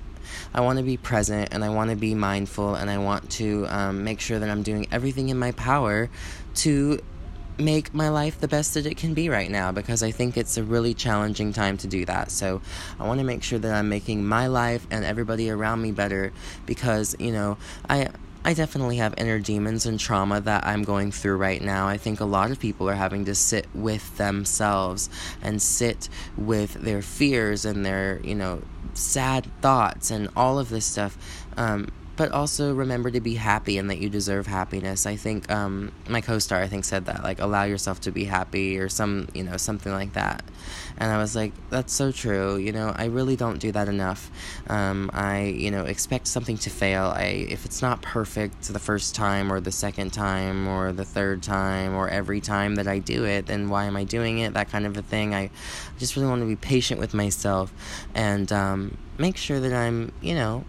I 0.53 0.59
want 0.59 0.79
to 0.79 0.83
be 0.83 0.97
present, 0.97 1.49
and 1.53 1.63
I 1.63 1.69
want 1.69 1.91
to 1.91 1.95
be 1.95 2.13
mindful, 2.13 2.75
and 2.75 2.89
I 2.89 2.97
want 2.97 3.31
to 3.31 3.65
um, 3.69 4.03
make 4.03 4.19
sure 4.19 4.37
that 4.37 4.49
I'm 4.49 4.63
doing 4.63 4.87
everything 4.91 5.29
in 5.29 5.39
my 5.39 5.53
power 5.53 6.09
to 6.55 6.99
make 7.57 7.93
my 7.93 8.09
life 8.09 8.39
the 8.39 8.47
best 8.47 8.73
that 8.73 8.85
it 8.85 8.97
can 8.97 9.13
be 9.13 9.29
right 9.29 9.49
now 9.49 9.71
because 9.71 10.03
I 10.03 10.11
think 10.11 10.37
it's 10.37 10.57
a 10.57 10.63
really 10.63 10.93
challenging 10.93 11.53
time 11.53 11.77
to 11.77 11.87
do 11.87 12.05
that. 12.05 12.31
So 12.31 12.61
I 12.99 13.07
want 13.07 13.19
to 13.19 13.25
make 13.25 13.43
sure 13.43 13.59
that 13.59 13.73
I'm 13.73 13.89
making 13.89 14.25
my 14.25 14.47
life 14.47 14.85
and 14.91 15.05
everybody 15.05 15.49
around 15.49 15.81
me 15.81 15.91
better 15.91 16.33
because, 16.65 17.15
you 17.19 17.31
know, 17.31 17.57
I 17.89 18.09
I 18.45 18.53
definitely 18.53 18.97
have 18.97 19.15
inner 19.17 19.39
demons 19.39 19.87
and 19.87 19.99
trauma 19.99 20.39
that 20.41 20.67
I'm 20.67 20.83
going 20.83 21.11
through 21.11 21.37
right 21.37 21.59
now. 21.59 21.87
I 21.87 21.97
think 21.97 22.19
a 22.19 22.25
lot 22.25 22.51
of 22.51 22.59
people 22.59 22.87
are 22.87 22.93
having 22.93 23.25
to 23.25 23.33
sit 23.33 23.65
with 23.73 24.17
themselves 24.17 25.09
and 25.41 25.59
sit 25.59 26.09
with 26.37 26.75
their 26.75 27.01
fears 27.01 27.65
and 27.65 27.83
their, 27.83 28.19
you 28.23 28.35
know, 28.35 28.61
sad 28.93 29.47
thoughts 29.61 30.11
and 30.11 30.29
all 30.35 30.59
of 30.59 30.69
this 30.69 30.85
stuff. 30.85 31.17
Um, 31.57 31.87
but 32.17 32.31
also 32.31 32.73
remember 32.73 33.11
to 33.11 33.19
be 33.19 33.35
happy 33.35 33.77
and 33.77 33.89
that 33.89 33.97
you 33.99 34.09
deserve 34.09 34.47
happiness. 34.47 35.05
I 35.05 35.15
think 35.15 35.51
um, 35.51 35.91
my 36.07 36.21
co-star 36.21 36.61
I 36.61 36.67
think 36.67 36.85
said 36.85 37.05
that 37.05 37.23
like 37.23 37.39
allow 37.39 37.63
yourself 37.63 38.01
to 38.01 38.11
be 38.11 38.25
happy 38.25 38.77
or 38.77 38.89
some 38.89 39.27
you 39.33 39.43
know 39.43 39.57
something 39.57 39.91
like 39.91 40.13
that, 40.13 40.43
and 40.97 41.11
I 41.11 41.17
was 41.17 41.35
like 41.35 41.51
that's 41.69 41.93
so 41.93 42.11
true. 42.11 42.57
You 42.57 42.71
know 42.71 42.93
I 42.95 43.05
really 43.05 43.35
don't 43.35 43.59
do 43.59 43.71
that 43.73 43.87
enough. 43.87 44.31
Um, 44.67 45.09
I 45.13 45.43
you 45.43 45.71
know 45.71 45.85
expect 45.85 46.27
something 46.27 46.57
to 46.59 46.69
fail. 46.69 47.13
I 47.15 47.47
if 47.49 47.65
it's 47.65 47.81
not 47.81 48.01
perfect 48.01 48.63
the 48.71 48.79
first 48.79 49.15
time 49.15 49.51
or 49.51 49.59
the 49.59 49.71
second 49.71 50.11
time 50.13 50.67
or 50.67 50.91
the 50.91 51.05
third 51.05 51.43
time 51.43 51.93
or 51.93 52.07
every 52.07 52.41
time 52.41 52.75
that 52.75 52.87
I 52.87 52.99
do 52.99 53.25
it, 53.25 53.47
then 53.47 53.69
why 53.69 53.85
am 53.85 53.95
I 53.95 54.03
doing 54.03 54.39
it? 54.39 54.53
That 54.53 54.69
kind 54.69 54.85
of 54.85 54.95
a 54.97 55.01
thing. 55.01 55.35
I 55.35 55.49
just 55.97 56.15
really 56.15 56.27
want 56.27 56.41
to 56.41 56.47
be 56.47 56.55
patient 56.55 56.99
with 56.99 57.13
myself 57.13 57.73
and 58.13 58.51
um, 58.51 58.97
make 59.17 59.37
sure 59.37 59.59
that 59.59 59.73
I'm 59.73 60.11
you 60.21 60.35
know 60.35 60.63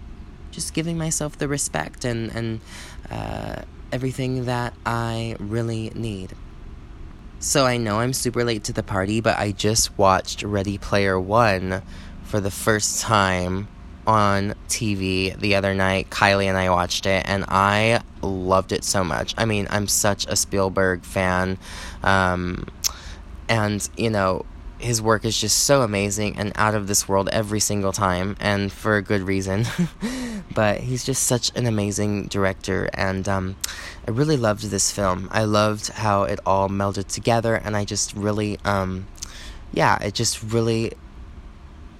just 0.56 0.74
giving 0.74 0.98
myself 0.98 1.38
the 1.38 1.46
respect 1.46 2.04
and 2.04 2.34
and 2.34 2.60
uh, 3.10 3.62
everything 3.92 4.46
that 4.46 4.74
I 4.84 5.36
really 5.38 5.92
need. 5.94 6.34
So 7.38 7.66
I 7.66 7.76
know 7.76 8.00
I'm 8.00 8.14
super 8.14 8.42
late 8.42 8.64
to 8.64 8.72
the 8.72 8.82
party, 8.82 9.20
but 9.20 9.38
I 9.38 9.52
just 9.52 9.96
watched 9.98 10.42
Ready 10.42 10.78
Player 10.78 11.20
One 11.20 11.82
for 12.24 12.40
the 12.40 12.50
first 12.50 13.02
time 13.02 13.68
on 14.06 14.54
TV 14.68 15.38
the 15.38 15.54
other 15.54 15.74
night. 15.74 16.08
Kylie 16.08 16.46
and 16.46 16.56
I 16.56 16.70
watched 16.70 17.04
it, 17.04 17.22
and 17.28 17.44
I 17.48 18.00
loved 18.22 18.72
it 18.72 18.82
so 18.82 19.04
much. 19.04 19.34
I 19.36 19.44
mean, 19.44 19.66
I'm 19.70 19.86
such 19.86 20.26
a 20.26 20.36
Spielberg 20.36 21.04
fan. 21.04 21.58
Um, 22.02 22.66
and, 23.48 23.86
you 23.96 24.10
know, 24.10 24.46
his 24.78 25.00
work 25.00 25.24
is 25.24 25.40
just 25.40 25.64
so 25.64 25.82
amazing 25.82 26.36
and 26.36 26.52
out 26.54 26.74
of 26.74 26.86
this 26.86 27.08
world 27.08 27.28
every 27.32 27.60
single 27.60 27.92
time, 27.92 28.36
and 28.40 28.70
for 28.70 28.96
a 28.96 29.02
good 29.02 29.22
reason. 29.22 29.64
but 30.54 30.80
he's 30.80 31.04
just 31.04 31.24
such 31.24 31.50
an 31.56 31.66
amazing 31.66 32.26
director, 32.26 32.88
and 32.94 33.28
um, 33.28 33.56
I 34.06 34.10
really 34.10 34.36
loved 34.36 34.64
this 34.64 34.90
film. 34.90 35.28
I 35.32 35.44
loved 35.44 35.88
how 35.88 36.24
it 36.24 36.40
all 36.44 36.68
melded 36.68 37.06
together, 37.08 37.54
and 37.54 37.76
I 37.76 37.84
just 37.84 38.14
really, 38.14 38.58
um, 38.64 39.06
yeah, 39.72 40.02
it 40.02 40.14
just 40.14 40.42
really 40.42 40.92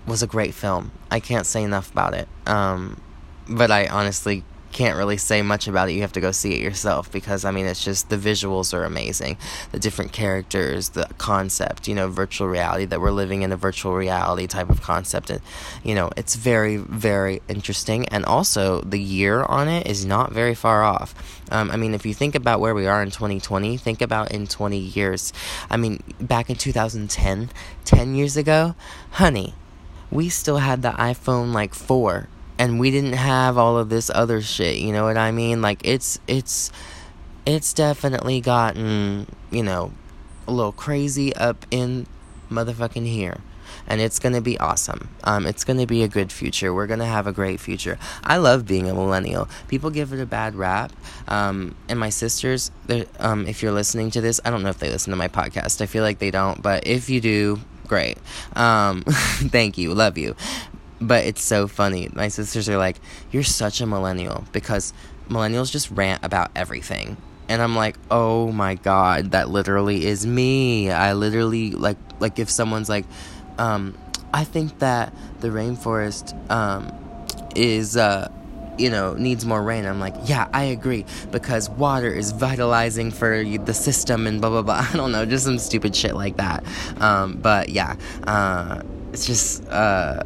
was 0.07 0.23
a 0.23 0.27
great 0.27 0.55
film. 0.55 0.93
I 1.11 1.21
can't 1.21 1.47
say 1.47 1.63
enough 1.63 1.91
about 1.91 2.15
it. 2.15 2.29
Um, 2.47 3.01
but 3.49 3.71
I 3.71 3.87
honestly 3.87 4.45
can't 4.77 4.99
really 4.99 5.17
say 5.17 5.41
much 5.41 5.67
about 5.67 5.89
it. 5.89 5.93
You 5.93 6.03
have 6.03 6.13
to 6.13 6.21
go 6.21 6.33
see 6.33 6.53
it 6.53 6.61
yourself 6.61 7.11
because 7.11 7.47
I 7.47 7.51
mean, 7.51 7.65
it's 7.65 7.83
just 7.83 8.11
the 8.11 8.19
visuals 8.19 8.75
are 8.75 8.85
amazing, 8.85 9.39
the 9.73 9.79
different 9.79 10.13
characters, 10.13 10.91
the 10.91 11.09
concept, 11.17 11.89
you 11.89 11.95
know, 11.95 12.09
virtual 12.09 12.47
reality 12.47 12.85
that 12.85 13.01
we're 13.01 13.11
living 13.11 13.41
in 13.41 13.53
a 13.53 13.57
virtual 13.57 13.95
reality 13.95 14.47
type 14.47 14.69
of 14.69 14.83
concept, 14.83 15.31
and 15.31 15.41
you 15.83 15.95
know, 15.95 16.11
it's 16.15 16.35
very, 16.35 16.77
very 16.77 17.41
interesting. 17.49 18.07
And 18.09 18.27
also, 18.27 18.83
the 18.83 19.01
year 19.01 19.45
on 19.45 19.67
it 19.67 19.87
is 19.87 20.05
not 20.05 20.33
very 20.33 20.55
far 20.55 20.85
off. 20.85 21.15
Um, 21.51 21.71
I 21.71 21.79
mean, 21.79 21.95
if 21.95 22.05
you 22.05 22.13
think 22.13 22.35
about 22.35 22.61
where 22.61 22.75
we 22.75 22.87
are 22.87 23.03
in 23.03 23.11
2020, 23.11 23.79
think 23.79 24.03
about 24.03 24.31
in 24.31 24.47
20 24.47 24.77
years. 24.77 25.33
I 25.71 25.79
mean, 25.79 26.03
back 26.21 26.51
in 26.51 26.57
2010, 26.57 27.49
10 27.87 28.15
years 28.15 28.37
ago, 28.37 28.75
honey, 29.13 29.55
we 30.11 30.29
still 30.29 30.59
had 30.59 30.83
the 30.83 30.91
iPhone 30.91 31.55
like 31.55 31.75
4 31.75 32.29
and 32.59 32.81
we 32.81 32.91
didn't 32.91 33.15
have 33.15 33.59
all 33.59 33.77
of 33.79 33.89
this 33.89 34.11
other 34.11 34.41
shit 34.41 34.77
you 34.79 34.93
know 34.93 35.05
what 35.05 35.17
i 35.17 35.31
mean 35.31 35.63
like 35.63 35.81
it's 35.85 36.19
it's 36.27 36.71
it's 37.45 37.73
definitely 37.73 38.41
gotten 38.41 39.27
you 39.51 39.63
know 39.63 39.93
a 40.49 40.53
little 40.53 40.73
crazy 40.73 41.35
up 41.37 41.67
in 41.71 42.07
motherfucking 42.51 43.07
here 43.07 43.41
and 43.87 44.01
it's 44.01 44.19
gonna 44.19 44.41
be 44.41 44.59
awesome. 44.59 45.09
Um, 45.25 45.47
it's 45.47 45.65
gonna 45.65 45.87
be 45.87 46.03
a 46.03 46.09
good 46.09 46.33
future. 46.33 46.75
We're 46.75 46.87
gonna 46.87 47.07
have 47.07 47.27
a 47.27 47.33
great 47.33 47.61
future. 47.61 47.99
I 48.23 48.37
love 48.39 48.67
being 48.67 48.89
a 48.91 48.95
millennial. 48.95 49.49
People 49.69 49.91
give 49.91 50.13
it 50.13 50.21
a 50.21 50.27
bad 50.27 50.55
rap, 50.55 50.93
um, 51.29 51.75
and 51.89 51.99
my 51.99 52.11
sisters. 52.11 52.71
Um, 53.19 53.47
if 53.47 53.63
you're 53.63 53.73
listening 53.73 54.11
to 54.13 54.21
this, 54.21 54.41
I 54.45 54.51
don't 54.51 54.63
know 54.63 54.71
if 54.71 54.79
they 54.79 54.91
listen 54.91 55.11
to 55.13 55.17
my 55.17 55.29
podcast. 55.29 55.81
I 55.81 55.87
feel 55.87 56.03
like 56.03 56.19
they 56.19 56.31
don't, 56.31 56.61
but 56.63 56.87
if 56.87 57.09
you 57.09 57.21
do, 57.21 57.61
great. 57.87 58.19
Um, 58.55 59.03
thank 59.07 59.79
you, 59.79 59.95
love 59.95 60.19
you. 60.19 60.35
But 61.01 61.25
it's 61.27 61.43
so 61.43 61.69
funny. 61.69 62.09
My 62.13 62.29
sisters 62.29 62.69
are 62.69 62.79
like, 62.79 62.97
You're 63.31 63.43
such 63.43 63.81
a 63.81 63.87
millennial 63.87 64.45
because 64.53 64.93
millennials 65.29 65.71
just 65.71 65.91
rant 65.91 66.25
about 66.25 66.51
everything. 66.55 67.17
And 67.49 67.63
I'm 67.63 67.77
like, 67.77 67.97
oh 68.11 68.51
my 68.51 68.75
god, 68.75 69.33
that 69.33 69.49
literally 69.49 70.05
is 70.05 70.27
me. 70.27 70.91
I 70.91 71.13
literally 71.13 71.71
like 71.71 71.99
like 72.19 72.39
if 72.39 72.51
someone's 72.51 72.89
like, 72.89 73.05
um, 73.59 73.97
I 74.35 74.45
think 74.45 74.81
that 74.81 75.13
the 75.41 75.49
rainforest 75.49 76.35
um, 76.51 76.93
is 77.55 77.97
uh, 77.97 78.33
you 78.79 78.91
know, 78.91 79.15
needs 79.15 79.47
more 79.47 79.63
rain. 79.63 79.87
I'm 79.87 80.01
like, 80.01 80.15
yeah, 80.25 80.49
I 80.53 80.65
agree 80.65 81.05
because 81.31 81.71
water 81.71 82.13
is 82.13 82.33
vitalizing 82.33 83.13
for 83.13 83.45
the 83.45 83.75
system 83.75 84.27
and 84.27 84.41
blah 84.41 84.51
blah 84.51 84.63
blah. 84.63 84.87
I 84.93 84.97
don't 84.97 85.13
know, 85.13 85.25
just 85.25 85.45
some 85.45 85.59
stupid 85.59 85.95
shit 85.95 86.15
like 86.15 86.39
that. 86.39 86.65
Um, 87.01 87.37
but 87.37 87.69
yeah, 87.69 87.95
uh, 88.27 88.83
it's 89.13 89.25
just 89.25 89.67
uh, 89.69 90.25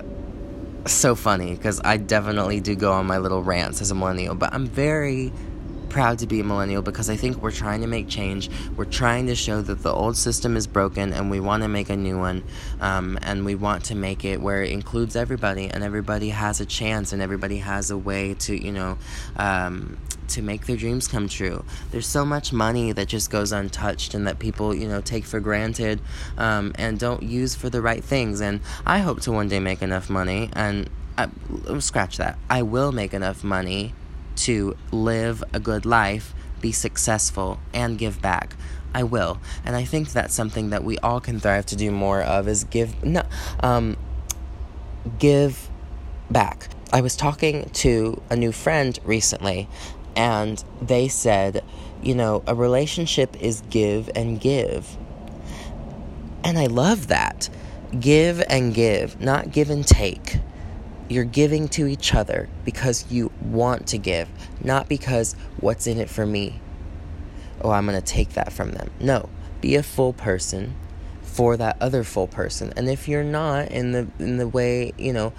so 0.87 1.15
funny 1.15 1.55
because 1.55 1.81
I 1.85 1.97
definitely 1.97 2.61
do 2.61 2.75
go 2.75 2.93
on 2.93 3.07
my 3.07 3.19
little 3.19 3.43
rants 3.43 3.81
as 3.81 3.91
a 3.91 3.95
millennial, 3.95 4.35
but 4.35 4.53
I'm 4.53 4.67
very 4.67 5.33
proud 5.91 6.21
to 6.21 6.27
be 6.27 6.41
a 6.41 6.45
millennial 6.45 6.81
because 6.81 7.11
I 7.11 7.17
think 7.17 7.43
we're 7.43 7.51
trying 7.51 7.83
to 7.83 7.87
make 7.87 8.09
change. 8.09 8.49
We're 8.77 8.85
trying 8.85 9.27
to 9.27 9.35
show 9.35 9.61
that 9.61 9.83
the 9.83 9.93
old 9.93 10.17
system 10.17 10.57
is 10.57 10.67
broken 10.67 11.13
and 11.13 11.31
we 11.31 11.41
want 11.41 11.63
to 11.65 11.69
make 11.69 11.91
a 11.91 11.97
new 11.97 12.19
one. 12.19 12.45
Um, 12.81 13.19
and 13.23 13.45
we 13.45 13.57
want 13.57 13.85
to 13.87 13.95
make 13.95 14.25
it 14.25 14.41
where 14.41 14.63
it 14.63 14.71
includes 14.71 15.17
everybody 15.17 15.67
and 15.67 15.85
everybody 15.85 16.31
has 16.31 16.61
a 16.61 16.67
chance 16.67 17.13
and 17.13 17.21
everybody 17.21 17.59
has 17.59 17.91
a 17.91 17.99
way 17.99 18.35
to, 18.35 18.57
you 18.57 18.73
know, 18.73 18.97
um, 19.37 19.99
to 20.29 20.43
make 20.43 20.67
their 20.67 20.77
dreams 20.77 21.09
come 21.09 21.29
true. 21.29 21.65
There's 21.91 22.07
so 22.07 22.25
much 22.25 22.53
money 22.53 22.93
that 22.93 23.09
just 23.09 23.31
goes 23.31 23.53
untouched 23.53 24.15
and 24.15 24.27
that 24.27 24.39
people, 24.39 24.75
you 24.75 24.89
know, 24.89 25.01
take 25.01 25.25
for 25.25 25.41
granted 25.41 26.01
um, 26.39 26.73
and 26.77 26.99
don't 26.99 27.23
use 27.25 27.55
for 27.55 27.69
the 27.69 27.83
right 27.83 28.03
things. 28.03 28.41
And 28.41 28.61
I 28.87 29.01
hope 29.01 29.21
to 29.23 29.33
one 29.33 29.49
day 29.49 29.59
make 29.59 29.83
enough 29.83 30.09
money 30.09 30.49
and 30.53 30.89
uh, 31.19 31.29
scratch 31.81 32.17
that. 32.19 32.39
I 32.49 32.63
will 32.63 32.93
make 32.93 33.13
enough 33.13 33.45
money 33.45 33.93
to 34.45 34.77
live 34.91 35.43
a 35.53 35.61
good 35.61 35.85
life, 35.87 36.35
be 36.61 36.73
successful, 36.73 37.61
and 37.73 37.99
give 37.99 38.21
back. 38.21 38.57
I 38.95 39.05
will. 39.05 39.41
And 39.65 39.77
I 39.77 39.85
think 39.85 40.13
that's 40.13 40.35
something 40.35 40.71
that 40.71 40.83
we 40.83 40.99
all 40.99 41.21
can 41.21 41.39
thrive 41.39 41.67
to 41.67 41.77
do 41.77 41.91
more 41.91 42.23
of 42.23 42.49
is 42.49 42.65
give 42.65 43.05
no 43.05 43.23
um 43.61 43.97
give 45.19 45.69
back. 46.31 46.69
I 46.93 47.01
was 47.01 47.17
talking 47.17 47.71
to 47.71 48.21
a 48.31 48.37
new 48.37 48.51
friend 48.51 48.99
recently 49.05 49.69
and 50.17 50.63
they 50.83 51.07
said, 51.07 51.65
you 52.03 52.15
know, 52.15 52.43
a 52.47 52.55
relationship 52.55 53.41
is 53.41 53.63
give 53.71 54.11
and 54.17 54.41
give. 54.41 54.97
And 56.43 56.59
I 56.59 56.67
love 56.67 57.09
that. 57.09 57.49
Give 57.99 58.43
and 58.49 58.75
give, 58.75 59.21
not 59.21 59.53
give 59.53 59.71
and 59.71 59.87
take. 59.87 60.40
You're 61.11 61.25
giving 61.25 61.67
to 61.71 61.89
each 61.89 62.15
other 62.15 62.49
because 62.65 63.05
you 63.11 63.33
want 63.43 63.89
to 63.89 63.99
give, 63.99 64.29
not 64.63 64.89
because 64.89 65.35
what's 65.59 65.89
in 65.89 65.99
it 65.99 66.09
for 66.09 66.25
me. 66.25 66.61
Oh, 67.61 67.71
I'm 67.71 67.85
going 67.85 68.01
to 68.01 68.07
take 68.07 68.31
that 68.31 68.53
from 68.53 68.71
them. 68.71 68.93
No, 69.01 69.29
be 69.61 69.75
a 69.75 69.83
full 69.83 70.13
person 70.13 70.77
for 71.23 71.57
that 71.57 71.77
other 71.81 72.05
full 72.05 72.29
person. 72.29 72.73
And 72.77 72.89
if 72.89 73.09
you're 73.09 73.25
not 73.25 73.73
in 73.73 73.91
the 73.91 74.07
in 74.21 74.37
the 74.37 74.47
way, 74.47 74.93
you 74.99 75.13
know, 75.13 75.33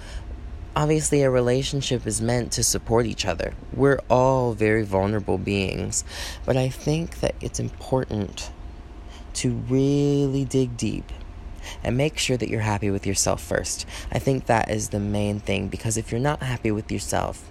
obviously 0.76 1.22
a 1.22 1.30
relationship 1.30 2.06
is 2.06 2.20
meant 2.20 2.52
to 2.52 2.62
support 2.62 3.06
each 3.06 3.24
other. 3.24 3.54
We're 3.72 4.00
all 4.10 4.52
very 4.52 4.84
vulnerable 4.84 5.38
beings, 5.38 6.04
but 6.44 6.58
I 6.58 6.68
think 6.68 7.20
that 7.20 7.34
it's 7.40 7.58
important 7.58 8.50
to 9.34 9.52
really 9.70 10.44
dig 10.44 10.76
deep 10.76 11.10
and 11.82 11.96
make 11.96 12.18
sure 12.18 12.36
that 12.36 12.48
you're 12.48 12.60
happy 12.60 12.90
with 12.90 13.06
yourself 13.06 13.42
first. 13.42 13.86
I 14.10 14.18
think 14.18 14.46
that 14.46 14.70
is 14.70 14.88
the 14.90 15.00
main 15.00 15.40
thing 15.40 15.68
because 15.68 15.96
if 15.96 16.10
you're 16.10 16.20
not 16.20 16.42
happy 16.42 16.70
with 16.70 16.90
yourself 16.90 17.48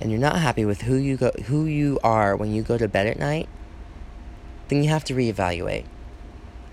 and 0.00 0.10
you're 0.10 0.20
not 0.20 0.38
happy 0.38 0.64
with 0.64 0.82
who 0.82 0.96
you 0.96 1.16
go 1.16 1.30
who 1.46 1.64
you 1.66 1.98
are 2.02 2.36
when 2.36 2.52
you 2.52 2.62
go 2.62 2.78
to 2.78 2.88
bed 2.88 3.06
at 3.06 3.18
night, 3.18 3.48
then 4.68 4.82
you 4.82 4.88
have 4.90 5.04
to 5.04 5.14
reevaluate. 5.14 5.84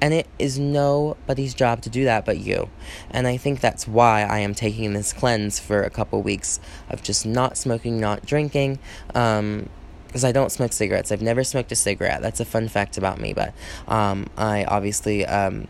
And 0.01 0.13
it 0.13 0.27
is 0.37 0.59
nobody's 0.59 1.53
job 1.53 1.81
to 1.83 1.89
do 1.89 2.03
that 2.03 2.25
but 2.25 2.37
you. 2.37 2.69
And 3.09 3.27
I 3.27 3.37
think 3.37 3.61
that's 3.61 3.87
why 3.87 4.23
I 4.23 4.39
am 4.39 4.53
taking 4.53 4.93
this 4.93 5.13
cleanse 5.13 5.57
for 5.57 5.81
a 5.81 5.89
couple 5.89 6.21
weeks 6.21 6.59
of 6.89 7.01
just 7.01 7.25
not 7.25 7.57
smoking, 7.57 7.99
not 7.99 8.25
drinking. 8.25 8.79
Um, 9.13 9.69
because 10.15 10.23
I 10.23 10.31
don't 10.31 10.49
smoke 10.49 10.71
cigarettes. 10.71 11.11
I've 11.11 11.21
never 11.21 11.43
smoked 11.43 11.73
a 11.73 11.75
cigarette. 11.75 12.21
That's 12.21 12.39
a 12.39 12.45
fun 12.45 12.69
fact 12.69 12.97
about 12.97 13.19
me. 13.19 13.33
But 13.33 13.53
um, 13.85 14.27
I 14.37 14.63
obviously 14.63 15.25
um, 15.25 15.67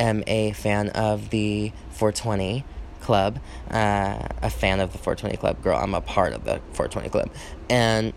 am 0.00 0.24
a 0.26 0.52
fan 0.52 0.88
of 0.90 1.30
the 1.30 1.72
420 1.90 2.64
Club, 3.00 3.40
uh, 3.70 4.28
a 4.42 4.50
fan 4.50 4.80
of 4.80 4.92
the 4.92 4.98
420 4.98 5.36
Club. 5.36 5.62
Girl, 5.62 5.76
I'm 5.76 5.94
a 5.94 6.00
part 6.00 6.32
of 6.32 6.44
the 6.44 6.60
420 6.72 7.08
Club. 7.08 7.30
And 7.68 8.12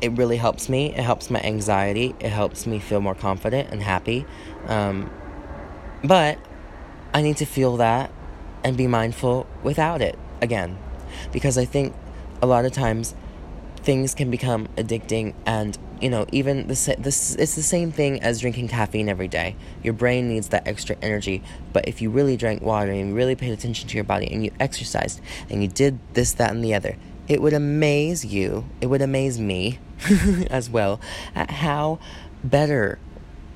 it 0.00 0.12
really 0.12 0.36
helps 0.36 0.68
me. 0.68 0.94
It 0.94 1.02
helps 1.02 1.30
my 1.30 1.40
anxiety. 1.40 2.14
It 2.20 2.30
helps 2.30 2.66
me 2.66 2.78
feel 2.78 3.00
more 3.00 3.14
confident 3.14 3.70
and 3.70 3.82
happy. 3.82 4.26
Um, 4.66 5.10
but 6.04 6.38
I 7.12 7.22
need 7.22 7.38
to 7.38 7.46
feel 7.46 7.78
that 7.78 8.12
and 8.62 8.76
be 8.76 8.86
mindful 8.86 9.46
without 9.62 10.00
it 10.02 10.18
again. 10.40 10.78
Because 11.32 11.58
I 11.58 11.64
think 11.64 11.94
a 12.42 12.46
lot 12.46 12.64
of 12.64 12.72
times 12.72 13.14
things 13.78 14.14
can 14.14 14.30
become 14.30 14.68
addicting 14.76 15.34
and 15.46 15.78
you 16.00 16.08
know 16.08 16.26
even 16.32 16.66
this 16.68 16.86
this 16.98 17.34
it's 17.34 17.54
the 17.54 17.62
same 17.62 17.90
thing 17.90 18.20
as 18.22 18.40
drinking 18.40 18.68
caffeine 18.68 19.08
every 19.08 19.28
day 19.28 19.56
your 19.82 19.92
brain 19.92 20.28
needs 20.28 20.48
that 20.48 20.66
extra 20.66 20.96
energy 21.02 21.42
but 21.72 21.86
if 21.88 22.00
you 22.00 22.10
really 22.10 22.36
drank 22.36 22.62
water 22.62 22.90
and 22.90 23.08
you 23.08 23.14
really 23.14 23.34
paid 23.34 23.52
attention 23.52 23.88
to 23.88 23.94
your 23.96 24.04
body 24.04 24.30
and 24.32 24.44
you 24.44 24.50
exercised 24.60 25.20
and 25.50 25.62
you 25.62 25.68
did 25.68 25.98
this 26.14 26.32
that 26.32 26.50
and 26.50 26.62
the 26.62 26.74
other 26.74 26.96
it 27.26 27.42
would 27.42 27.52
amaze 27.52 28.24
you 28.24 28.64
it 28.80 28.86
would 28.86 29.02
amaze 29.02 29.38
me 29.38 29.78
as 30.50 30.70
well 30.70 31.00
at 31.34 31.50
how 31.50 31.98
better 32.44 32.98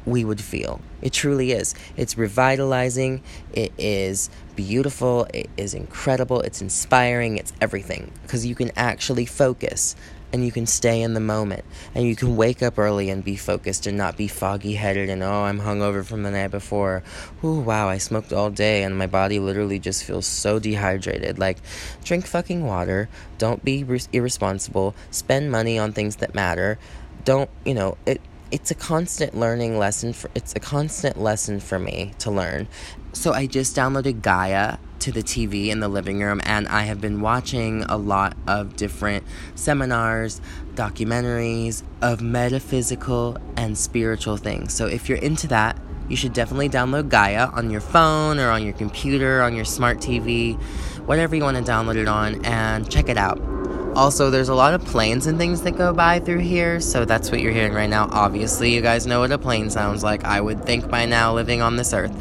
we 0.04 0.24
would 0.24 0.40
feel. 0.40 0.80
It 1.00 1.12
truly 1.12 1.52
is. 1.52 1.74
It's 1.96 2.16
revitalizing. 2.18 3.22
It 3.52 3.72
is 3.78 4.30
beautiful. 4.56 5.26
It 5.32 5.48
is 5.56 5.74
incredible. 5.74 6.40
It's 6.40 6.60
inspiring. 6.60 7.36
It's 7.36 7.52
everything 7.60 8.10
because 8.22 8.44
you 8.44 8.54
can 8.54 8.72
actually 8.76 9.26
focus 9.26 9.96
and 10.32 10.44
you 10.44 10.52
can 10.52 10.66
stay 10.66 11.02
in 11.02 11.14
the 11.14 11.20
moment 11.20 11.64
and 11.94 12.06
you 12.06 12.16
can 12.16 12.36
wake 12.36 12.62
up 12.62 12.78
early 12.78 13.10
and 13.10 13.22
be 13.22 13.36
focused 13.36 13.86
and 13.86 13.96
not 13.98 14.16
be 14.16 14.28
foggy 14.28 14.74
headed 14.74 15.08
and 15.08 15.22
oh 15.22 15.42
I'm 15.42 15.60
hungover 15.60 16.04
from 16.04 16.22
the 16.22 16.30
night 16.30 16.50
before. 16.50 17.02
Ooh 17.44 17.60
wow, 17.60 17.88
I 17.88 17.98
smoked 17.98 18.32
all 18.32 18.50
day 18.50 18.82
and 18.82 18.96
my 18.96 19.06
body 19.06 19.38
literally 19.38 19.78
just 19.78 20.04
feels 20.04 20.26
so 20.26 20.58
dehydrated. 20.58 21.38
Like 21.38 21.58
drink 22.04 22.26
fucking 22.26 22.64
water, 22.64 23.08
don't 23.38 23.64
be 23.64 23.84
irresponsible, 24.12 24.94
spend 25.10 25.50
money 25.50 25.78
on 25.78 25.92
things 25.92 26.16
that 26.16 26.34
matter. 26.34 26.78
Don't, 27.24 27.50
you 27.64 27.74
know, 27.74 27.98
it 28.06 28.20
it's 28.52 28.70
a 28.70 28.74
constant 28.74 29.34
learning 29.34 29.78
lesson 29.78 30.12
for 30.12 30.30
it's 30.34 30.52
a 30.54 30.60
constant 30.60 31.18
lesson 31.18 31.58
for 31.58 31.78
me 31.78 32.12
to 32.18 32.30
learn. 32.30 32.68
So 33.14 33.32
I 33.32 33.46
just 33.46 33.74
downloaded 33.74 34.20
Gaia 34.20 34.76
to 35.00 35.10
the 35.10 35.22
TV 35.22 35.68
in 35.68 35.80
the 35.80 35.88
living 35.88 36.20
room 36.20 36.40
and 36.44 36.68
I 36.68 36.82
have 36.82 37.00
been 37.00 37.22
watching 37.22 37.82
a 37.84 37.96
lot 37.96 38.36
of 38.46 38.76
different 38.76 39.24
seminars, 39.54 40.40
documentaries 40.74 41.82
of 42.02 42.20
metaphysical 42.20 43.38
and 43.56 43.76
spiritual 43.76 44.36
things. 44.36 44.74
So 44.74 44.86
if 44.86 45.08
you're 45.08 45.18
into 45.18 45.48
that, 45.48 45.78
you 46.08 46.16
should 46.16 46.34
definitely 46.34 46.68
download 46.68 47.08
Gaia 47.08 47.46
on 47.46 47.70
your 47.70 47.80
phone 47.80 48.38
or 48.38 48.50
on 48.50 48.62
your 48.64 48.74
computer, 48.74 49.42
on 49.42 49.56
your 49.56 49.64
smart 49.64 49.98
TV, 49.98 50.60
whatever 51.06 51.34
you 51.34 51.42
want 51.42 51.56
to 51.56 51.62
download 51.62 51.96
it 51.96 52.06
on 52.06 52.44
and 52.44 52.88
check 52.90 53.08
it 53.08 53.16
out. 53.16 53.61
Also, 53.94 54.30
there's 54.30 54.48
a 54.48 54.54
lot 54.54 54.72
of 54.72 54.82
planes 54.84 55.26
and 55.26 55.38
things 55.38 55.62
that 55.62 55.76
go 55.76 55.92
by 55.92 56.18
through 56.18 56.38
here, 56.38 56.80
so 56.80 57.04
that's 57.04 57.30
what 57.30 57.40
you're 57.40 57.52
hearing 57.52 57.74
right 57.74 57.90
now. 57.90 58.08
Obviously, 58.10 58.74
you 58.74 58.80
guys 58.80 59.06
know 59.06 59.20
what 59.20 59.30
a 59.30 59.38
plane 59.38 59.68
sounds 59.68 60.02
like, 60.02 60.24
I 60.24 60.40
would 60.40 60.64
think 60.64 60.88
by 60.88 61.04
now, 61.04 61.34
living 61.34 61.60
on 61.60 61.76
this 61.76 61.92
earth. 61.92 62.12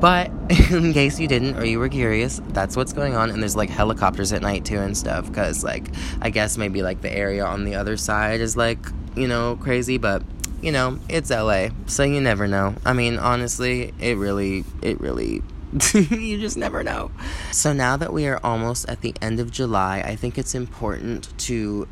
But 0.00 0.28
in 0.70 0.94
case 0.94 1.20
you 1.20 1.28
didn't 1.28 1.56
or 1.56 1.64
you 1.64 1.78
were 1.78 1.90
curious, 1.90 2.40
that's 2.48 2.74
what's 2.74 2.94
going 2.94 3.14
on. 3.14 3.30
And 3.30 3.42
there's 3.42 3.56
like 3.56 3.68
helicopters 3.68 4.32
at 4.32 4.40
night 4.40 4.64
too 4.64 4.78
and 4.78 4.96
stuff, 4.96 5.28
because, 5.28 5.62
like, 5.62 5.88
I 6.22 6.30
guess 6.30 6.56
maybe 6.56 6.82
like 6.82 7.02
the 7.02 7.12
area 7.12 7.44
on 7.44 7.64
the 7.64 7.74
other 7.74 7.98
side 7.98 8.40
is 8.40 8.56
like, 8.56 8.78
you 9.14 9.28
know, 9.28 9.56
crazy, 9.56 9.98
but 9.98 10.22
you 10.62 10.72
know, 10.72 10.98
it's 11.08 11.30
LA, 11.30 11.68
so 11.86 12.02
you 12.02 12.20
never 12.20 12.46
know. 12.46 12.74
I 12.84 12.92
mean, 12.92 13.18
honestly, 13.18 13.94
it 13.98 14.16
really, 14.16 14.64
it 14.82 15.00
really 15.00 15.42
you 15.94 16.38
just 16.40 16.56
never 16.56 16.82
know. 16.82 17.10
So 17.52 17.72
now 17.72 17.96
that 17.96 18.12
we 18.12 18.26
are 18.26 18.40
almost 18.42 18.88
at 18.88 19.02
the 19.02 19.14
end 19.20 19.38
of 19.40 19.50
July, 19.50 20.00
I 20.00 20.16
think 20.16 20.36
it's 20.36 20.54
important 20.54 21.36
to 21.46 21.86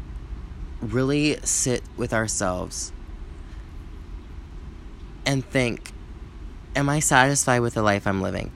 really 0.81 1.38
sit 1.45 1.83
with 1.97 2.12
ourselves 2.12 2.93
and 5.27 5.45
think 5.45 5.93
Am 6.79 6.88
I 6.88 7.01
satisfied 7.01 7.59
with 7.59 7.75
the 7.75 7.83
life 7.83 8.07
I'm 8.07 8.23
living? 8.23 8.53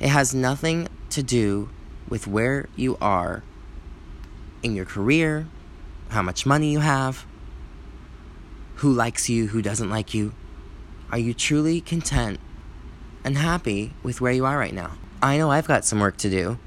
It 0.00 0.08
has 0.08 0.34
nothing 0.34 0.88
to 1.10 1.22
do 1.22 1.68
with 2.08 2.26
where 2.26 2.70
you 2.76 2.96
are 2.98 3.42
in 4.62 4.74
your 4.74 4.86
career, 4.86 5.46
how 6.08 6.22
much 6.22 6.46
money 6.46 6.72
you 6.72 6.80
have, 6.80 7.26
who 8.76 8.90
likes 8.90 9.28
you, 9.28 9.48
who 9.48 9.60
doesn't 9.60 9.90
like 9.90 10.14
you. 10.14 10.32
Are 11.12 11.18
you 11.18 11.34
truly 11.34 11.82
content 11.82 12.40
and 13.26 13.36
happy 13.36 13.92
with 14.04 14.20
where 14.20 14.32
you 14.32 14.46
are 14.46 14.56
right 14.56 14.72
now. 14.72 14.92
I 15.20 15.36
know 15.36 15.50
I've 15.50 15.66
got 15.66 15.84
some 15.84 15.98
work 15.98 16.16
to 16.18 16.30
do, 16.30 16.58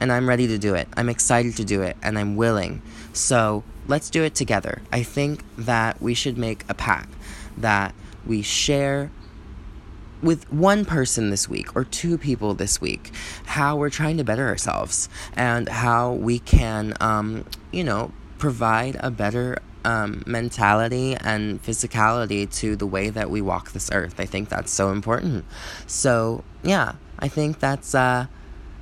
and 0.00 0.10
I'm 0.10 0.26
ready 0.26 0.46
to 0.46 0.56
do 0.56 0.74
it. 0.74 0.88
I'm 0.96 1.10
excited 1.10 1.56
to 1.56 1.64
do 1.64 1.82
it, 1.82 1.96
and 2.02 2.18
I'm 2.18 2.36
willing. 2.36 2.80
So 3.12 3.62
let's 3.86 4.08
do 4.08 4.24
it 4.24 4.34
together. 4.34 4.80
I 4.90 5.02
think 5.02 5.44
that 5.58 6.00
we 6.00 6.14
should 6.14 6.38
make 6.38 6.64
a 6.70 6.74
pact 6.74 7.12
that 7.58 7.94
we 8.24 8.40
share 8.40 9.10
with 10.22 10.50
one 10.50 10.86
person 10.86 11.28
this 11.28 11.50
week 11.50 11.76
or 11.76 11.84
two 11.84 12.16
people 12.16 12.54
this 12.54 12.80
week 12.80 13.12
how 13.44 13.76
we're 13.76 13.90
trying 13.90 14.16
to 14.16 14.24
better 14.24 14.48
ourselves 14.48 15.10
and 15.34 15.68
how 15.68 16.14
we 16.14 16.38
can, 16.38 16.94
um, 16.98 17.44
you 17.70 17.84
know, 17.84 18.10
provide 18.38 18.96
a 19.00 19.10
better 19.10 19.58
um, 19.86 20.22
mentality 20.26 21.16
and 21.16 21.62
physicality 21.62 22.42
to 22.60 22.76
the 22.76 22.86
way 22.86 23.10
that 23.10 23.30
we 23.30 23.40
walk 23.40 23.72
this 23.72 23.88
earth. 23.92 24.16
I 24.18 24.26
think 24.26 24.48
that's 24.48 24.72
so 24.72 24.90
important. 24.90 25.44
So, 25.86 26.42
yeah, 26.62 26.94
I 27.18 27.28
think 27.28 27.60
that's. 27.60 27.94
Uh, 27.94 28.26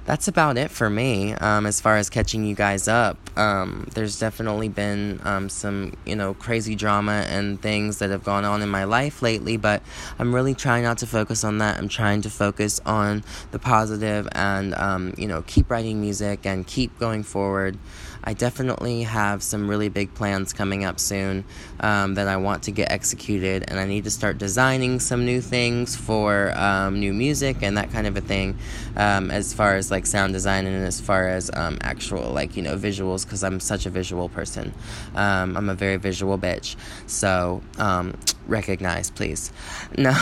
that's 0.07 0.29
about 0.29 0.59
it 0.59 0.71
for 0.71 0.91
me 0.91 1.33
um, 1.35 1.65
as 1.65 1.81
far 1.81 1.97
as 1.97 2.11
catching 2.11 2.45
you 2.45 2.55
guys 2.55 2.89
up. 2.89 3.17
Um, 3.39 3.89
there's 3.95 4.19
definitely 4.19 4.69
been 4.69 5.21
um, 5.25 5.49
some, 5.49 5.95
you 6.05 6.15
know, 6.15 6.35
crazy 6.35 6.75
drama 6.75 7.25
and 7.29 7.61
things 7.61 7.99
that 7.99 8.11
have 8.11 8.23
gone 8.23 8.45
on 8.45 8.61
in 8.61 8.69
my 8.69 8.85
life 8.85 9.23
lately, 9.23 9.57
but 9.57 9.83
I'm 10.19 10.35
really 10.35 10.55
trying 10.55 10.83
not 10.83 10.99
to 10.99 11.07
focus 11.07 11.43
on 11.43 11.59
that. 11.59 11.79
I'm 11.79 11.89
trying 11.89 12.21
to 12.23 12.31
focus 12.31 12.81
on 12.85 13.25
the 13.51 13.59
positive 13.59 14.29
and, 14.33 14.75
um, 14.75 15.15
you 15.17 15.27
know, 15.27 15.43
keep 15.47 15.71
writing 15.71 16.01
music 16.01 16.45
and 16.45 16.67
keep 16.67 16.99
going 16.99 17.23
forward. 17.23 17.79
I 18.25 18.33
definitely 18.33 19.03
have 19.03 19.43
some 19.43 19.69
really 19.69 19.91
big 19.91 20.15
plans 20.15 20.53
coming 20.53 20.85
up 20.85 20.99
soon 20.99 21.45
um, 21.81 22.15
that 22.15 22.27
I 22.27 22.39
want 22.39 22.65
to 22.65 22.71
get 22.71 22.91
executed, 22.91 23.65
and 23.69 23.79
I 23.79 23.85
need 23.85 24.05
to 24.05 24.11
start 24.11 24.39
designing 24.39 24.99
some 24.99 25.27
new 25.27 25.41
things 25.43 25.95
for 25.95 26.53
um, 26.57 26.99
new 26.99 27.13
music 27.13 27.59
and 27.63 27.77
that 27.77 27.93
kind 27.93 28.07
of 28.07 28.17
a 28.17 28.23
thing, 28.23 28.57
um, 28.97 29.31
as 29.31 29.53
far 29.53 29.77
as 29.77 29.91
like 29.91 30.07
sound 30.07 30.33
design 30.33 30.67
and 30.67 30.87
as 30.87 31.01
far 31.01 31.29
as 31.29 31.51
um, 31.55 31.79
actual 31.83 32.31
like 32.31 32.57
you 32.57 32.63
know 32.63 32.77
visuals, 32.77 33.25
because 33.25 33.45
I'm 33.45 33.61
such 33.61 33.85
a 33.85 33.91
visual 33.91 34.31
person. 34.31 34.73
Um, 35.15 35.57
I'm 35.57 35.69
a 35.69 35.75
very 35.75 35.99
visual 35.99 36.39
bitch, 36.39 36.77
so 37.07 37.63
um, 37.79 38.15
recognize, 38.47 39.11
please. 39.11 39.53
No. 39.97 40.13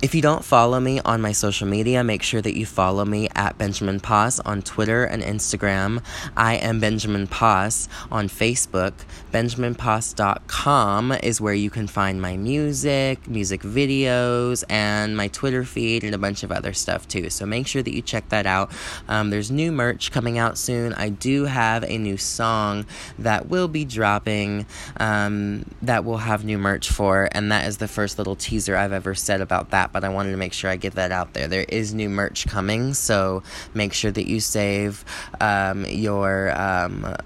If 0.00 0.14
you 0.14 0.22
don't 0.22 0.44
follow 0.44 0.78
me 0.78 1.00
on 1.00 1.20
my 1.20 1.32
social 1.32 1.66
media, 1.66 2.04
make 2.04 2.22
sure 2.22 2.40
that 2.40 2.56
you 2.56 2.66
follow 2.66 3.04
me 3.04 3.28
at 3.34 3.58
Benjamin 3.58 3.98
Pos 3.98 4.38
on 4.38 4.62
Twitter 4.62 5.02
and 5.02 5.24
Instagram. 5.24 6.04
I 6.36 6.54
am 6.54 6.78
Benjamin 6.78 7.26
Pos 7.26 7.88
on 8.08 8.28
Facebook. 8.28 8.92
BenjaminPos.com 9.32 11.12
is 11.24 11.40
where 11.40 11.52
you 11.52 11.68
can 11.68 11.88
find 11.88 12.22
my 12.22 12.36
music, 12.36 13.26
music 13.26 13.62
videos, 13.62 14.62
and 14.68 15.16
my 15.16 15.26
Twitter 15.26 15.64
feed 15.64 16.04
and 16.04 16.14
a 16.14 16.18
bunch 16.18 16.44
of 16.44 16.52
other 16.52 16.72
stuff 16.72 17.08
too. 17.08 17.28
So 17.28 17.44
make 17.44 17.66
sure 17.66 17.82
that 17.82 17.92
you 17.92 18.00
check 18.00 18.28
that 18.28 18.46
out. 18.46 18.70
Um, 19.08 19.30
there's 19.30 19.50
new 19.50 19.72
merch 19.72 20.12
coming 20.12 20.38
out 20.38 20.58
soon. 20.58 20.92
I 20.92 21.08
do 21.08 21.46
have 21.46 21.82
a 21.82 21.98
new 21.98 22.18
song 22.18 22.86
that 23.18 23.48
will 23.48 23.68
be 23.68 23.84
dropping 23.84 24.64
um, 24.98 25.64
that 25.82 26.04
will 26.04 26.18
have 26.18 26.44
new 26.44 26.56
merch 26.56 26.88
for, 26.88 27.28
and 27.32 27.50
that 27.50 27.66
is 27.66 27.78
the 27.78 27.88
first 27.88 28.16
little 28.16 28.36
teaser 28.36 28.76
I've 28.76 28.92
ever 28.92 29.16
said 29.16 29.40
about 29.40 29.70
that 29.70 29.87
but 29.92 30.04
I 30.04 30.08
wanted 30.08 30.32
to 30.32 30.36
make 30.36 30.52
sure 30.52 30.70
I 30.70 30.76
get 30.76 30.94
that 30.94 31.12
out 31.12 31.34
there. 31.34 31.48
There 31.48 31.66
is 31.68 31.94
new 31.94 32.08
merch 32.08 32.46
coming, 32.46 32.94
so 32.94 33.42
make 33.74 33.92
sure 33.92 34.10
that 34.10 34.26
you 34.28 34.40
save 34.40 35.04
um, 35.40 35.84
your. 35.86 36.58
Um, 36.58 37.16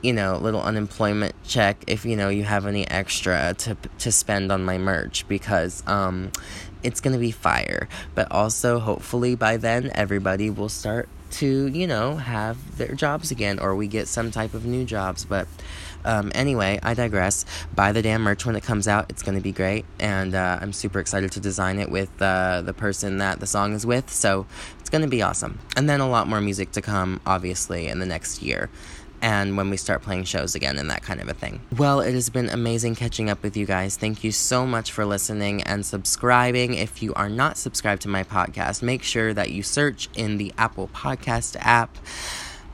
you 0.00 0.12
know, 0.12 0.36
little 0.36 0.62
unemployment 0.62 1.34
check 1.42 1.82
if 1.88 2.04
you 2.04 2.14
know 2.14 2.28
you 2.28 2.44
have 2.44 2.66
any 2.66 2.88
extra 2.88 3.52
to 3.58 3.76
to 3.98 4.12
spend 4.12 4.52
on 4.52 4.64
my 4.64 4.78
merch 4.78 5.26
because 5.26 5.82
um, 5.88 6.30
it's 6.84 7.00
gonna 7.00 7.18
be 7.18 7.32
fire. 7.32 7.88
But 8.14 8.30
also, 8.30 8.78
hopefully 8.78 9.34
by 9.34 9.56
then 9.56 9.90
everybody 9.94 10.50
will 10.50 10.68
start 10.68 11.08
to 11.32 11.66
you 11.68 11.86
know 11.86 12.16
have 12.16 12.78
their 12.78 12.94
jobs 12.94 13.30
again, 13.30 13.58
or 13.58 13.74
we 13.74 13.86
get 13.86 14.08
some 14.08 14.30
type 14.30 14.54
of 14.54 14.64
new 14.64 14.84
jobs. 14.84 15.24
But 15.24 15.48
um, 16.04 16.32
anyway, 16.34 16.78
I 16.82 16.94
digress. 16.94 17.44
Buy 17.74 17.92
the 17.92 18.02
damn 18.02 18.22
merch 18.22 18.46
when 18.46 18.56
it 18.56 18.62
comes 18.62 18.88
out. 18.88 19.10
It's 19.10 19.22
going 19.22 19.36
to 19.36 19.42
be 19.42 19.52
great. 19.52 19.84
And 19.98 20.34
uh, 20.34 20.58
I'm 20.60 20.72
super 20.72 21.00
excited 21.00 21.32
to 21.32 21.40
design 21.40 21.78
it 21.78 21.90
with 21.90 22.10
uh, 22.22 22.62
the 22.62 22.72
person 22.72 23.18
that 23.18 23.40
the 23.40 23.46
song 23.46 23.74
is 23.74 23.84
with. 23.84 24.10
So 24.10 24.46
it's 24.80 24.90
going 24.90 25.02
to 25.02 25.08
be 25.08 25.22
awesome. 25.22 25.58
And 25.76 25.88
then 25.88 26.00
a 26.00 26.08
lot 26.08 26.28
more 26.28 26.40
music 26.40 26.72
to 26.72 26.82
come, 26.82 27.20
obviously, 27.26 27.88
in 27.88 27.98
the 27.98 28.06
next 28.06 28.42
year 28.42 28.70
and 29.22 29.56
when 29.56 29.70
we 29.70 29.76
start 29.76 30.02
playing 30.02 30.24
shows 30.24 30.54
again 30.54 30.78
and 30.78 30.90
that 30.90 31.02
kind 31.02 31.20
of 31.20 31.28
a 31.28 31.34
thing. 31.34 31.60
Well, 31.76 32.00
it 32.00 32.14
has 32.14 32.30
been 32.30 32.48
amazing 32.48 32.94
catching 32.94 33.30
up 33.30 33.42
with 33.42 33.56
you 33.56 33.66
guys. 33.66 33.96
Thank 33.96 34.24
you 34.24 34.32
so 34.32 34.66
much 34.66 34.92
for 34.92 35.04
listening 35.04 35.62
and 35.62 35.84
subscribing. 35.84 36.74
If 36.74 37.02
you 37.02 37.14
are 37.14 37.28
not 37.28 37.56
subscribed 37.56 38.02
to 38.02 38.08
my 38.08 38.24
podcast, 38.24 38.82
make 38.82 39.02
sure 39.02 39.34
that 39.34 39.50
you 39.50 39.62
search 39.62 40.08
in 40.14 40.38
the 40.38 40.52
Apple 40.58 40.88
Podcast 40.88 41.56
app 41.60 41.96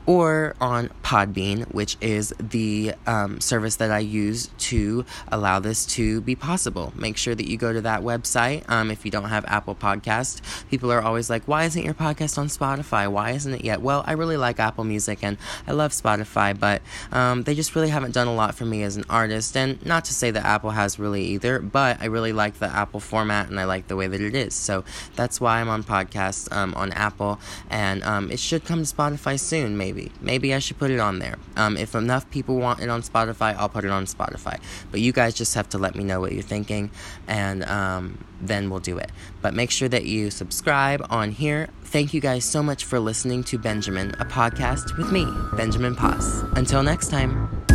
or 0.05 0.55
on 0.61 0.89
Podbean, 1.03 1.71
which 1.73 1.97
is 2.01 2.33
the 2.39 2.93
um, 3.07 3.39
service 3.41 3.77
that 3.77 3.91
I 3.91 3.99
use 3.99 4.49
to 4.57 5.05
allow 5.29 5.59
this 5.59 5.85
to 5.87 6.21
be 6.21 6.35
possible. 6.35 6.93
Make 6.95 7.17
sure 7.17 7.33
that 7.33 7.49
you 7.49 7.57
go 7.57 7.73
to 7.73 7.81
that 7.81 8.01
website. 8.01 8.69
Um, 8.69 8.91
if 8.91 9.05
you 9.05 9.11
don't 9.11 9.29
have 9.29 9.45
Apple 9.47 9.75
Podcast, 9.75 10.41
people 10.69 10.91
are 10.91 11.01
always 11.01 11.29
like, 11.29 11.43
"Why 11.45 11.63
isn't 11.63 11.83
your 11.83 11.93
podcast 11.93 12.37
on 12.37 12.47
Spotify? 12.47 13.09
Why 13.09 13.31
isn't 13.31 13.53
it 13.53 13.65
yet?" 13.65 13.81
Well, 13.81 14.03
I 14.05 14.13
really 14.13 14.37
like 14.37 14.59
Apple 14.59 14.83
Music 14.83 15.19
and 15.23 15.37
I 15.67 15.71
love 15.71 15.91
Spotify, 15.91 16.57
but 16.57 16.81
um, 17.11 17.43
they 17.43 17.55
just 17.55 17.75
really 17.75 17.89
haven't 17.89 18.13
done 18.13 18.27
a 18.27 18.33
lot 18.33 18.55
for 18.55 18.65
me 18.65 18.83
as 18.83 18.97
an 18.97 19.05
artist. 19.09 19.57
And 19.57 19.83
not 19.85 20.05
to 20.05 20.13
say 20.13 20.31
that 20.31 20.45
Apple 20.45 20.71
has 20.71 20.99
really 20.99 21.23
either, 21.25 21.59
but 21.59 22.01
I 22.01 22.05
really 22.05 22.33
like 22.33 22.55
the 22.59 22.67
Apple 22.67 22.99
format 22.99 23.49
and 23.49 23.59
I 23.59 23.65
like 23.65 23.87
the 23.87 23.95
way 23.95 24.07
that 24.07 24.21
it 24.21 24.35
is. 24.35 24.53
So 24.53 24.83
that's 25.15 25.41
why 25.41 25.61
I'm 25.61 25.69
on 25.69 25.83
podcasts 25.83 26.51
um, 26.55 26.73
on 26.75 26.91
Apple, 26.91 27.39
and 27.69 28.03
um, 28.03 28.31
it 28.31 28.39
should 28.39 28.65
come 28.65 28.83
to 28.83 28.95
Spotify 28.95 29.39
soon, 29.39 29.77
maybe 29.77 29.94
maybe. 29.95 30.11
Maybe 30.21 30.53
I 30.53 30.59
should 30.59 30.77
put 30.77 30.91
it 30.91 30.99
on 30.99 31.19
there. 31.19 31.35
Um, 31.55 31.77
if 31.77 31.95
enough 31.95 32.29
people 32.29 32.57
want 32.57 32.81
it 32.81 32.89
on 32.89 33.01
Spotify, 33.01 33.55
I'll 33.55 33.69
put 33.69 33.85
it 33.85 33.91
on 33.91 34.05
Spotify. 34.05 34.59
But 34.91 34.99
you 34.99 35.11
guys 35.11 35.33
just 35.33 35.55
have 35.55 35.69
to 35.69 35.77
let 35.77 35.95
me 35.95 36.03
know 36.03 36.19
what 36.19 36.33
you're 36.33 36.41
thinking, 36.41 36.91
and 37.27 37.63
um, 37.65 38.23
then 38.41 38.69
we'll 38.69 38.79
do 38.79 38.97
it. 38.97 39.11
But 39.41 39.53
make 39.53 39.71
sure 39.71 39.89
that 39.89 40.05
you 40.05 40.29
subscribe 40.29 41.05
on 41.09 41.31
here. 41.31 41.69
Thank 41.83 42.13
you 42.13 42.21
guys 42.21 42.45
so 42.45 42.61
much 42.61 42.83
for 42.83 42.99
listening 42.99 43.43
to 43.45 43.57
Benjamin, 43.57 44.11
a 44.19 44.25
podcast 44.25 44.97
with 44.97 45.11
me, 45.11 45.25
Benjamin 45.55 45.95
Pos. 45.95 46.41
Until 46.55 46.83
next 46.83 47.09
time. 47.09 47.65